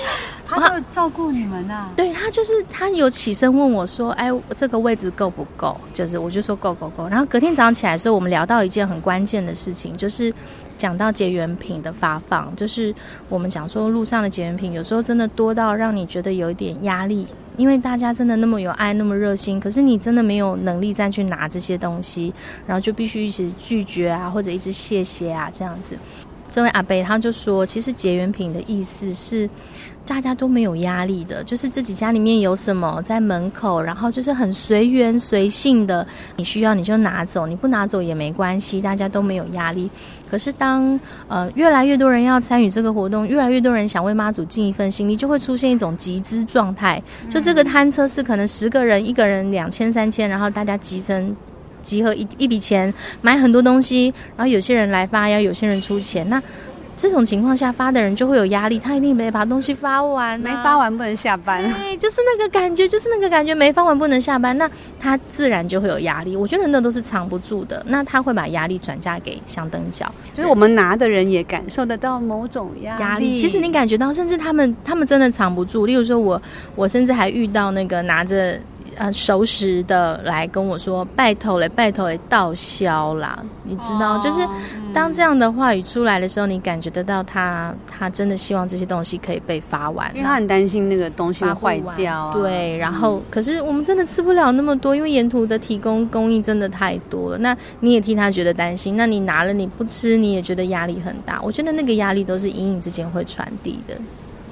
[0.48, 1.90] 他就照顾你们啊。
[1.96, 7.08] 对，他就是他有起身问我说：“哎，这个位置够不够？”就是我就说够够够。
[7.08, 10.34] 然后隔天早上起来的时候，我们聊到一件很关键的事情，就是。
[10.78, 12.94] 讲到结缘品的发放，就是
[13.30, 17.26] 我们讲说路上的结缘品，有时候真的多到让你觉得有一点压力，
[17.56, 22.34] 因为大家真的那么有爱，那么热心，可是你真的没有能力再去拿这些东西，
[22.68, 25.98] 然后就必须一直拒绝啊，或者一直谢谢啊这样子。
[26.52, 29.50] 这位阿伯他就说，其实结缘品的意思是。
[30.06, 36.06] 大家都没有压力的，就是自己家里面有什么在门口，然后就是很随缘随性的，
[36.38, 39.90] 你需要你就拿走，你不拿走也没关系，大家都没有压力。
[40.30, 47.02] 可是当呃越来越多人要参与这个活动，越来越多人想为妈祖尽一份心力，就会出现一种集资状态。
[47.30, 51.36] 就这个摊车是可能十个人，一个人两千三千，然后大家集成
[51.82, 56.42] 集合一一笔钱买很多东西，然后有些人来发要有些人出钱，那。
[56.98, 61.64] 这种情况下发的人就会有压力，他一定没把东西发完，啊，没发完不能下班。
[61.74, 64.70] 对，就是那个感觉，就是那个感觉，没发完不能下班，那
[65.00, 66.36] 他自然就会有压力。
[66.36, 73.38] 我觉得那都是藏不住的，那他会把压力转嫁给香灯角，就是我们拿的人也感受得到某种压力。
[73.38, 75.86] 其实你感觉到，甚至他们他们真的藏不住。
[75.86, 76.42] 例如说我
[76.76, 78.60] 我甚至还遇到那个拿着。
[78.98, 84.40] 呃，熟识的来跟我说拜托嘞，拜托了，报销啦，你知道，哦、就是
[84.94, 92.34] 当这样的话语出来的时候，你感觉得到他，他真的希望这些东西可以被发完，因为他很担心那个东西会坏掉、啊。
[92.34, 97.38] 对，然后、嗯、可是我们真的吃不了那么多，因为沿途的提供供应真的太多了。
[97.38, 101.42] 那你也替他觉得担心，那你拿了你不吃，你也觉得压力很大。
[101.42, 103.96] 我觉得那个压力都是隐隐之间会传递的。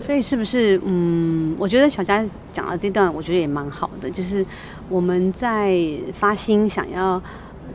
[0.03, 1.55] 所以是不是嗯？
[1.57, 4.45] 我觉得小佳讲的这段，我觉得也蛮好的，就是
[4.89, 5.79] 我们在
[6.11, 7.21] 发心想要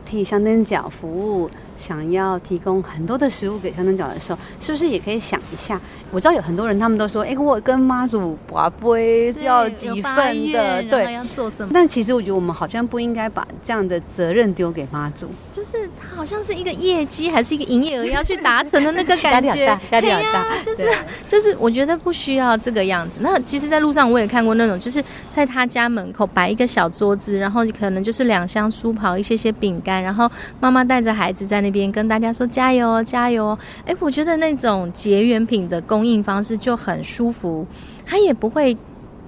[0.05, 1.09] 替香灯角服
[1.41, 1.49] 务。
[1.79, 5.79] 想要提供很多的食物给香灯脚的时候，是不是也可以想一下？
[6.11, 20.89] 我知道有很多人，他们都说：“哎、欸，我跟妈祖拔杯要几份的，对，要做什么？”但其实我觉得我们好像不应该把这样的责任丢给妈祖，就是他好像是一个业绩还是一个营业额要去达成的那个感觉， 压力好大，压力好大，就是
[21.27, 23.19] 就是我觉得不需要这个样子。
[23.21, 30.27] 那其实，在路上我也看过那种，就是在他家门口摆一个小桌子，然后可能就是两箱酥跑，一些些饼干，然后
[30.59, 31.68] 妈妈带着孩子在那。
[31.69, 33.55] 那边跟大家说加油加油！
[33.85, 37.63] 哎，我觉得那种结缘品的供应方式就很舒服，
[38.03, 38.75] 它也不会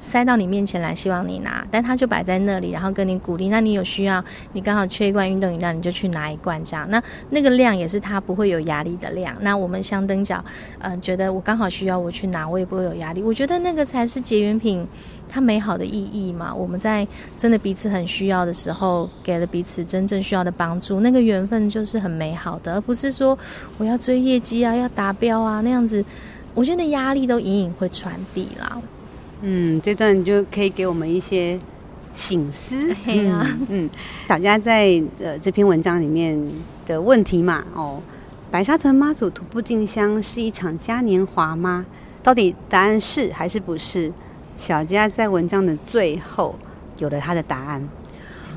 [0.01, 3.49] 塞到你面前来，希望你拿，但他就摆在那里，然后跟你鼓励。
[3.49, 6.89] 那你有需要，你刚好缺一罐运动饮料，你就去拿一罐这样。
[6.89, 6.99] 那
[7.29, 9.37] 那个量也是他不会有压力的量。
[9.41, 10.43] 那我们香灯脚，
[10.79, 13.21] 嗯、觉得我刚好需要，我去拿，我也不会有压力。
[13.21, 14.83] 我觉得那个才是结缘品
[15.29, 16.51] 它美好的意义嘛。
[16.51, 23.37] 我们在真的彼此很需要的时候，给了彼此真正需要的帮助，那个缘分就是很美好的，而不是说
[23.77, 26.03] 我要追业绩啊，要达标啊那样子。
[26.55, 28.81] 我觉得压力都隐隐会传递啦。
[29.41, 31.59] 嗯，这段就可以给我们一些
[32.13, 32.95] 醒思。
[33.03, 33.89] 嘿啊、嗯，嗯，
[34.27, 36.39] 小佳在呃这篇文章里面
[36.85, 38.01] 的问题嘛，哦，
[38.49, 41.85] 白沙屯妈祖徒步进香是一场嘉年华吗？
[42.21, 44.11] 到底答案是还是不是？
[44.57, 46.55] 小佳在文章的最后
[46.99, 47.89] 有了他的答案，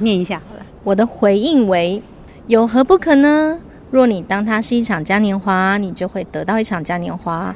[0.01, 0.67] 念一下好了。
[0.83, 2.03] 我的回应为：
[2.47, 3.59] 有何不可呢？
[3.91, 7.55] 若你当它是一场嘉年华，你就会得到一场嘉年华。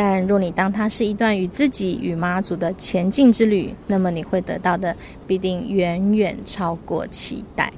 [0.00, 4.94] 但若你当它是一段与自己与妈祖的前进之旅，那么你会得到的
[5.26, 7.72] 必定远远超过期待。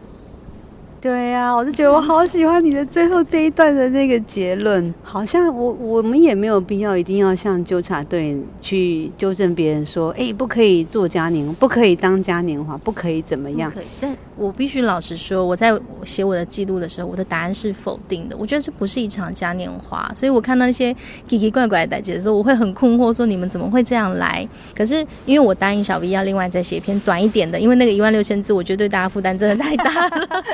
[1.00, 13.70] 对呀、我就觉得我好喜欢你的最后这一段的那个结论，好像我我们也没有必要一定要像纠察队去纠正别人说，哎，不可以做嘉年，不可以当嘉年华，不可以怎么样？
[13.70, 15.72] 可以，但我必须老实说，我在
[16.04, 18.36] 写我的记录的时候，我的答案是否定的。
[18.36, 20.94] 我觉得这不是一场嘉年华，所以我看到一些
[21.26, 24.46] 奇奇怪怪的代志的时候，我会很困惑，说你们怎么会这样来？
[24.76, 30.44] 可是因为我答应小 V 要另外再写一篇短一点的，因为那个一万六千字，我觉得对大家负担真的太大了。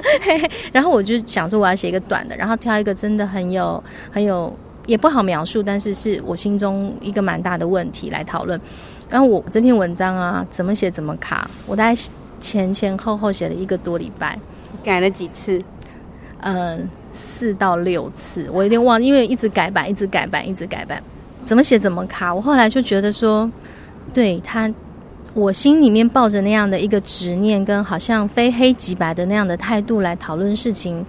[0.72, 4.54] 然后我就想说，我要写一个短的，然后挑一个真的很有、很有，
[4.86, 8.60] 也不好描述，但是是我心中一个蛮大的问题来讨论。
[9.10, 12.00] 然后我这篇文章啊，怎么写怎么卡，我大概
[12.40, 14.38] 前前后后写了一个多礼拜，
[14.82, 15.62] 改了几次？
[16.40, 21.02] 嗯，四到六次，我有点忘，因为一直改版，一直改版，一直改版，
[21.44, 22.34] 怎么写怎么卡。
[22.34, 23.50] 我后来就觉得说，
[24.12, 24.72] 对他。
[25.34, 31.04] 我心里面抱着那样的一个执念，跟好像非黑即白的那样的态度来讨论事情，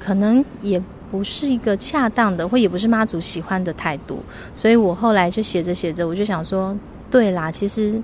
[0.00, 4.20] 可能也不是一个恰当的，或也不是妈祖喜欢的态度。
[4.56, 6.76] 所以我后来就写着写着，我就想说，
[7.08, 8.02] 对啦，其实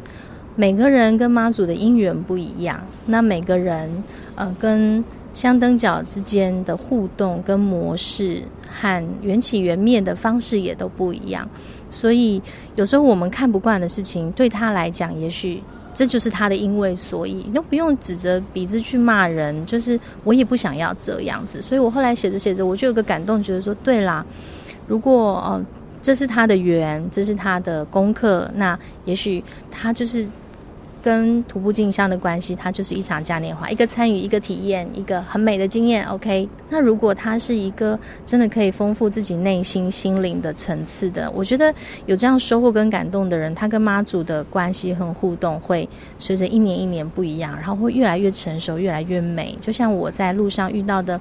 [0.54, 3.90] 每个人跟妈祖的因缘不一样，那每个人
[4.36, 11.48] 呃跟香灯角之间的互动跟模式和缘起缘灭的方式也都不一样，
[11.90, 12.40] 所以
[12.76, 15.62] 有时候我们看不惯的事情，对他来讲，也许
[15.92, 24.24] 这就是他的因为所以，都不用指着鼻子去骂人，就是我也不想要这样子，所以我后来写着写着，我就有个感动，觉得说对啦，
[24.86, 25.64] 如果哦
[26.02, 30.28] 这是他的缘，这是他的功课，那也许他就是。
[31.04, 36.02] 跟徒步进香的关系，它就是一场嘉年华，一个参与，一个体验，一个很美的经验。
[36.06, 41.74] OK，那如果它是一个真的可以丰富自己内心心灵的层次的，我觉得
[42.06, 45.86] 有这样收获跟感动的人，他跟妈祖的关系和互动会
[46.18, 49.54] 随着一年一年不一样，然后会越来越成熟，越来越美。
[49.60, 51.20] 就像我在路上遇到的。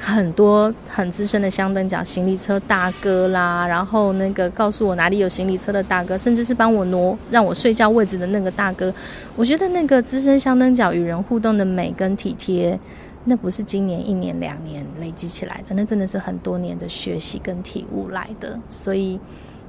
[0.00, 8.94] 很多很资深的香灯脚行李车大哥啦，然后那个告诉我哪里有行李车的大哥，甚至是帮我挪让我睡觉位置的那个大哥，
[9.34, 12.78] 我觉得那个资深香灯脚与人互动的美跟体贴，
[13.24, 18.56] 那不是今年一年两年累积起来的，那真的是很多年的学习跟体悟来的。
[18.68, 19.18] 所以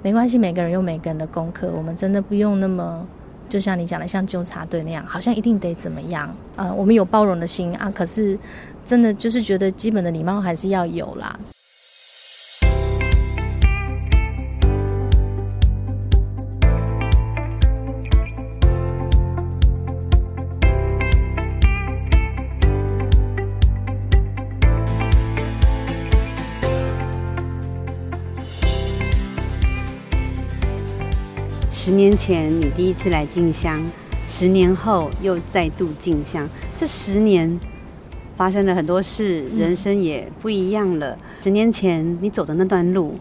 [0.03, 3.03] 没关系，每个人有每个人的功课，我们真的不用那么
[3.49, 6.32] 就像你讲的像纠察队那样，好像一定得怎么样？
[6.55, 8.38] 呃，我们有包容的心啊，可是。
[8.89, 11.39] 真的就是觉得基本的礼貌还是要有啦。
[31.71, 33.79] 十年前你第一次来进香，
[34.27, 37.59] 十年后又再度进香，这十年。
[38.39, 41.09] 发生了很多事，人生也不一样了。
[41.09, 43.13] 嗯、十年前你走的那段路，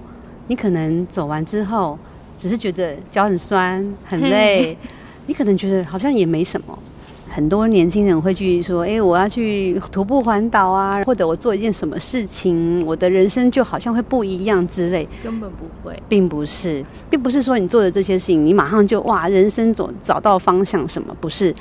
[0.46, 1.98] 你可能走完之后，
[2.36, 4.78] 只是觉得脚很酸、很累。
[5.26, 6.78] 你可能觉得好像也没什么。
[7.28, 21.12] 很多年轻人会去说：“哎，我要去徒步环岛啊，或者我做一件什么事情，我的人生就好像会不一样之类。”根本不会，并不是，并不是说你做的这些事情，你马上就哇，人生走找到方向什么？
[21.20, 21.52] 不是，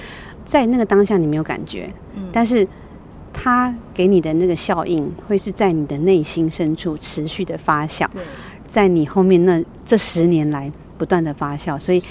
[0.45, 2.65] 在那个当下你没有感觉，嗯、但是。
[3.39, 8.07] 他给你的那个效应，会是在你的内心深处持续的发酵，
[8.67, 12.03] 在你后面那这十年来不断的发酵，所以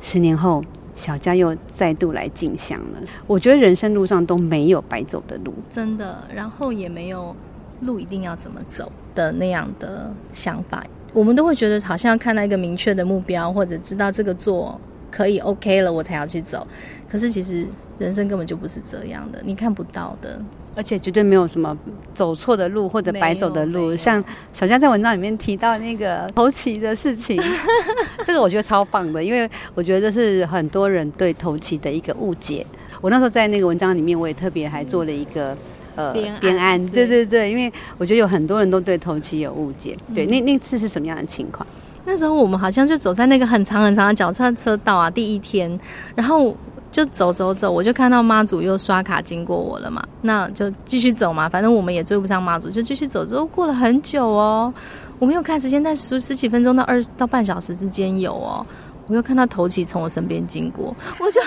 [0.00, 0.64] 十年后
[0.94, 3.00] 小佳又再度来进香了。
[3.26, 7.34] 我觉得人生路上都没有白走的路，真的，然后也没有
[7.80, 10.86] 路一定要怎么走的那样的想法。
[11.12, 16.64] 我们都会觉得好像要看到一个明确的目标，或者知道这个做可以 OK 了，我才要去走。
[17.10, 17.66] 可是其实
[17.98, 20.40] 人生根本就不是这样的，你看不到的。
[20.74, 21.76] 而且绝对没有什么
[22.14, 27.42] 走错的路或者白走的路，像小佳在文章里面提到那个头旗的事情，
[28.24, 32.64] 这个我觉得超棒的，因为我觉得这是很多人对头旗的一个误解。
[33.00, 35.56] 我那时候在那个文章里面，我也特别还做了一个
[35.96, 39.96] 呃编案，对对对，因为我觉得有很多人都对头旗有误解。
[40.14, 41.66] 对，那那次是什么样的情况？
[42.04, 45.78] 那时候我们好像就走在那个很长很长的脚踏车道啊，第一天，
[46.14, 46.56] 然后。
[46.90, 53.24] 就走走走，我就看到妈祖又刷卡经过我了嘛，那就继续走嘛，反正我们也追不上妈祖，就继续走。
[53.24, 54.72] 之后过了很久哦，
[55.18, 58.64] 我没有看时间，但十十几分钟到二到半小时之间有哦。
[59.08, 61.40] 我又看到头旗从我身边经过，我就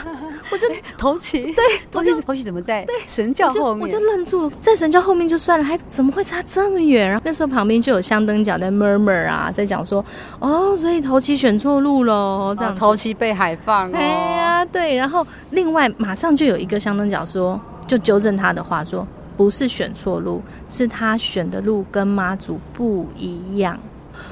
[0.51, 3.83] 我就 头旗对头旗头旗怎么在神教后面？
[3.83, 7.07] 我就愣住了，在神教后面就算了，还怎么会差这么远？
[7.07, 10.03] 然后那时候旁边就有香灯脚在 murmur 啊，在讲说
[10.39, 13.91] 哦，所以头旗选错路喽，这样头旗被海放哦。
[13.93, 14.01] 哎
[14.35, 19.07] 呀，对，然后另外马上就有一个香灯脚说，就纠正他的话说，
[19.37, 23.79] 不是选错路，是他选的路跟妈祖不一样。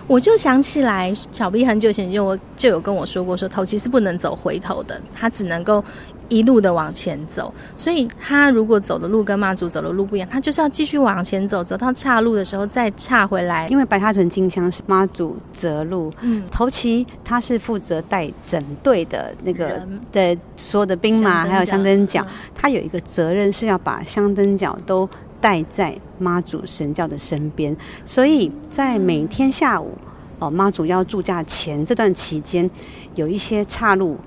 [0.08, 5.84] 我就想起来，小 B 很久前就我就有跟我说过，说头旗是不能走回头的，他只能够
[6.28, 7.54] 一路的往前走。
[7.76, 13.68] 所以他如果走的路跟妈祖走的路不一样，他就是要继续往前走，走到岔路的时候再岔回来。
[13.68, 19.82] 因为白沙屯进香是妈祖择路，嗯，头旗他是负责带整队的那个
[20.12, 22.26] 的所有的兵马还有香灯脚，
[22.56, 25.10] 他有一个责任是要把香灯角都。
[25.42, 27.76] 带在妈祖神教的身边，
[28.06, 29.98] 所以在每天下午，
[30.40, 32.70] 哦，妈祖要住驾前这段期间，
[33.16, 34.18] 有一些岔路，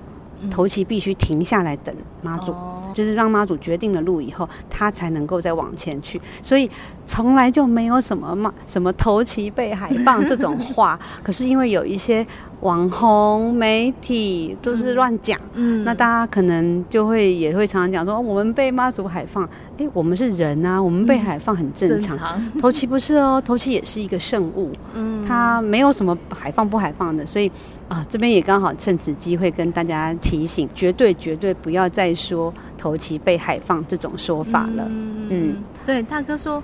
[0.49, 2.53] 头旗必须停下来等妈祖，
[2.93, 6.19] 就是让妈祖决定了路以后，他才能够再往前去。
[6.41, 6.69] 所以
[7.05, 10.99] 从来就没有什么妈什么头旗被海棒这种话。
[11.23, 12.25] 可是因为有一些
[12.63, 19.43] 网红媒体都是乱讲，嗯，那大家可能就会也会常常讲说，我们被妈祖海放，
[19.77, 22.17] 哎，我们是人啊，我们被海放很正常。
[22.61, 27.51] 头七不是哦，头七也是一个圣物，嗯，它没有什么海放不海放的，所以
[27.89, 34.85] 啊，这边也刚好趁此机会跟大家提醒，绝对绝对不要再说头七被海放这种说法了。
[34.87, 35.55] 嗯，嗯
[35.85, 36.63] 对，大哥说。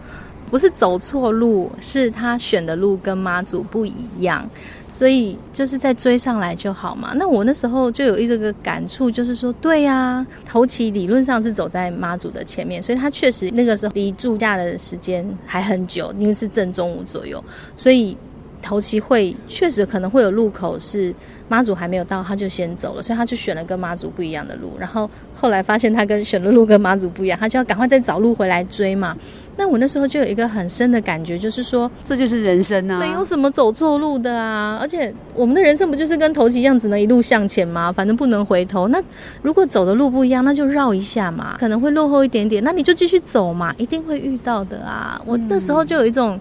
[0.50, 4.48] 不是走错路，是他选的路跟妈祖不一样，
[4.88, 7.14] 所以就是再追上来就好嘛。
[7.16, 17.44] 那我那时候就有一这个感触，就是说，对呀、啊，头旗理论上是走在妈祖的前面，所以他确实那个时候离住驾的时间还很久，因为是正中午左右，
[17.76, 18.18] 所以
[18.62, 21.14] 头旗会确实可能会有路口是
[21.50, 24.78] 妈祖还没有到，他就先走了，所以他就选了跟妈祖不一样的路。
[24.80, 29.18] 然后后来发现他跟选的路跟妈祖不一样，他就要赶快再找路回来追嘛。
[29.58, 34.78] 那我那时候就有一个很深的感觉，就是说，这就是人生啊，没有什么走错路的啊。
[34.80, 37.92] 而且我们的人生不就是跟头旗一样，只能一路向前吗？
[37.92, 38.88] 反正不能回头。
[38.88, 39.04] 那
[39.42, 45.22] 如果走的路不一样，那就绕一下嘛，可能会落后一点点，那你就继续走嘛，一定会遇到的啊。
[45.26, 46.40] 我那时候就有一种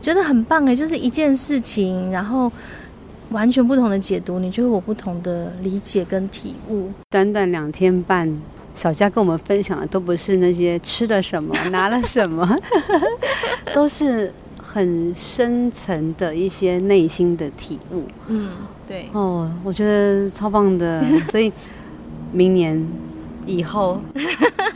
[0.00, 2.50] 觉得很棒哎，就是一件事情，然后
[3.34, 6.88] 完全不同的解读，你就会有不同的理解跟体悟。
[7.10, 8.32] 短短两天半。
[8.76, 12.44] 小佳跟我们分享的都不是那些吃了什么、拿了什么，
[13.72, 18.02] 都是很深层的一些内心的体悟。
[18.26, 18.50] 嗯，
[18.88, 19.08] 对。
[19.12, 21.04] 哦，我觉得超棒的。
[21.30, 21.52] 所以
[22.32, 22.84] 明年
[23.46, 24.00] 以后，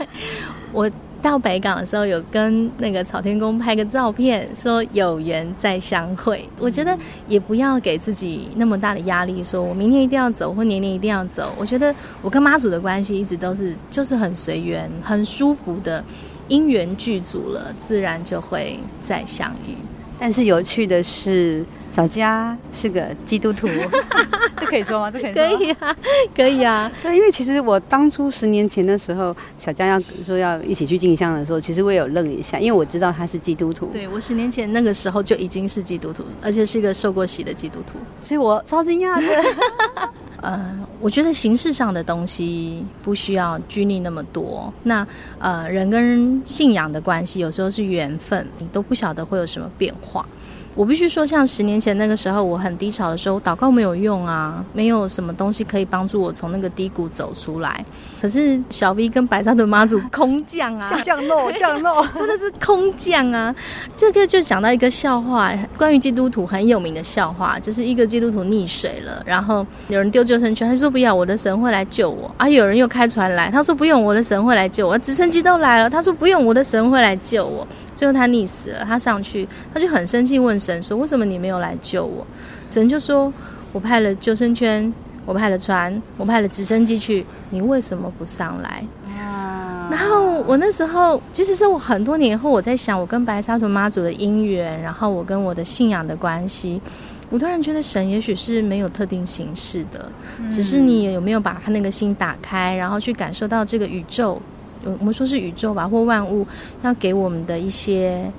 [0.71, 0.89] 我。
[1.21, 6.47] 到北港的时候，有跟那个朝天宫拍个照片，说有缘再相会。
[6.57, 6.97] 我觉得
[7.27, 11.53] 也不要给自己那么大的压力，说我明年一定要走，或年年一定要走。
[11.57, 16.03] 我觉得我跟妈祖的关系一直都是就是很随缘、很舒服的，
[16.47, 19.75] 因缘具足了，自然就会再相遇。
[20.19, 21.65] 但是有趣的是。
[21.91, 23.67] 小佳是个基督徒，
[24.55, 25.11] 这可以说吗？
[25.11, 25.57] 这可以说吗？
[25.57, 25.97] 可以啊，
[26.33, 26.89] 可以啊。
[27.01, 33.87] 对，因为其实我当初十年前的时候，小佳要说要一起去进香的时候，其实我也有愣一下，因为我知道他是基督徒。
[33.87, 39.43] 对，我十年前那个时候就已经是基督徒，而且是一个受过洗的基督徒，所以我超惊讶的。
[40.41, 44.73] 呃，我觉得形式上的东西不需要拘泥那么多。
[44.83, 45.05] 那
[45.39, 50.25] 呃，人跟信仰的关系有时候是缘分，你都不晓得会有什么变化。
[50.75, 57.83] 我必须说，像十年前那个时候，我很低潮的时候，祷告没有用啊，没有什么东西可以帮助我从那个低谷走出来。
[58.21, 63.53] 可是小 V 跟白沙屯妈祖空降啊，降落 降落，真的是空降啊！
[63.95, 72.47] 这个就讲到一个笑话，关于基督徒很有名的笑话，就是一个基督徒溺水了，然后有人丢救生圈，他说不要，我的神会来救我啊！
[72.47, 74.97] 有人又开船来，他说不用，我的神会来救我。
[74.97, 77.67] 直升机都来了，他说不用，我的神会来救我。
[77.99, 82.25] 最后他溺死了，他上去，他就很生气，问神说：“为什么你没有来救我？”
[82.65, 83.31] 神就说
[83.73, 84.93] ：“我派了救生圈，
[85.25, 88.81] 我派了船，我派了直升机去，你为什么不上来？”
[89.19, 89.89] 啊！
[89.91, 96.81] 然后我那时候，其实是我很多年后，我在想我跟白沙屯妈祖的姻缘，然后我跟我的信仰的关系，
[97.29, 104.41] 我突然觉得神也许是没有特定形式的，嗯，只是你有没有把他那个心打开，然后去感受到这个宇宙。
[104.83, 106.45] 我们说是宇宙吧，或万物
[106.83, 108.31] 要给我们的一些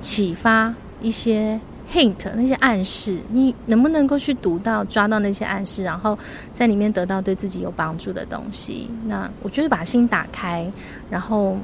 [0.00, 0.72] 启发、
[1.02, 1.60] 一些
[1.92, 6.16] hint、那些暗示，你能不能够去读到、抓到那些暗示，然后
[6.52, 8.88] 在里面得到对自己有帮助的东西？
[9.06, 10.70] 那我觉得把心打开，
[11.10, 11.56] 然后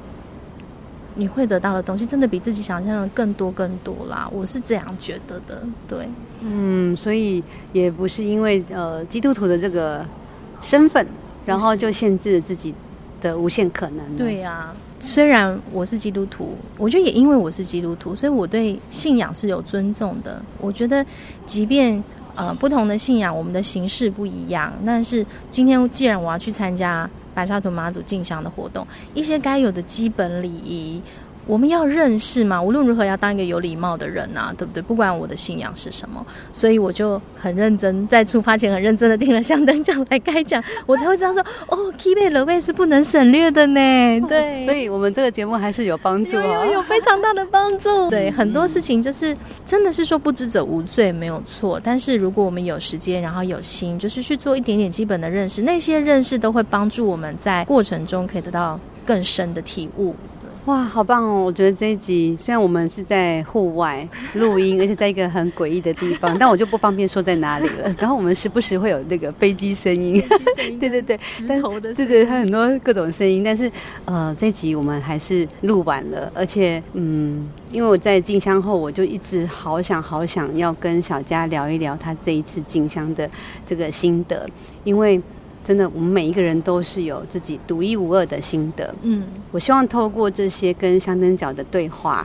[1.14, 4.28] 你会得到的东西，真的比自己想象的更多更多啦。
[4.32, 6.08] 我是这样觉得的，对，
[6.40, 10.04] 嗯，所以也不是因为呃基督徒的这个
[10.62, 11.06] 身份，
[11.46, 12.74] 然后就限制了自己。
[13.26, 14.16] 的无限可能。
[14.16, 20.40] 对呀、啊，虽然我是基督徒，我觉得也因为我是基督徒，所以我对信仰是有尊重的。
[20.60, 21.04] 我觉得，
[21.44, 22.02] 即便
[22.34, 31.02] 呃不同的信仰，我们的形式不一样，但是今天既然我要去参加白沙屯妈祖进香的活动，一些该有的基本礼仪。
[31.46, 34.82] 我们要认识嘛，无论如何要当一个有礼貌的人呐，对不对？
[34.82, 43.80] 不管我的信仰是什么，所以我就很认真，在出发前很认真的听了香灯讲来开讲， 我才会知道说，哦，Key 了位是不能省略的呢。
[44.28, 48.10] 对，所以我们这个节目还是有帮助哦，有 非常大的帮助。
[48.10, 51.80] 对，很多事情就是真的是说不知者无罪，没有错。
[51.82, 60.12] 但是如果我们有时间，然后有心，就是去做一点点基本的认识，那些认识都会帮助我们在过程中可以得到更深的体悟。
[60.66, 61.44] 哇，好棒哦！
[61.44, 67.94] 我觉得这一集虽然我们是在户外录音， 而且在一个很诡异的地方，但我就不方便说在哪里了。
[68.00, 70.20] 然后我们时不时会有那个飞机声音，
[70.80, 73.44] 对对对，石头的，对对，还有很多各种声音。
[73.44, 73.70] 但是
[74.06, 83.30] 呃，这一集我们还是录完了，而且嗯，因为我在进香后，我就一直好想好想要跟小佳聊一聊他这一次进香的
[83.64, 84.44] 这个心得，
[84.82, 85.22] 因为。
[85.66, 88.94] 真的，我们每一个人都是有自己独一无二的心得。
[89.02, 92.24] 嗯，我希望透过这些跟香灯角的对话，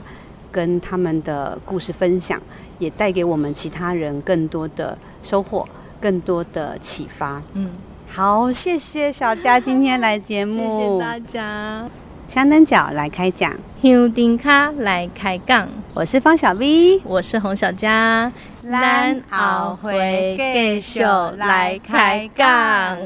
[0.51, 2.39] 跟他们的故事分享，
[2.77, 5.67] 也带给我们其他人更多的收获，
[5.99, 7.41] 更多的启发。
[7.53, 7.71] 嗯，
[8.07, 11.89] 好，谢谢小佳今天来节目， 谢谢大家。
[12.27, 15.67] 香灯脚来开讲，香丁卡来开杠。
[15.95, 18.31] 我是方小 V，我是洪小佳，
[18.63, 21.03] 咱后会继续
[21.37, 22.97] 来开讲。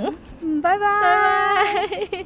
[0.62, 0.80] 拜拜。
[0.80, 2.26] 拜拜。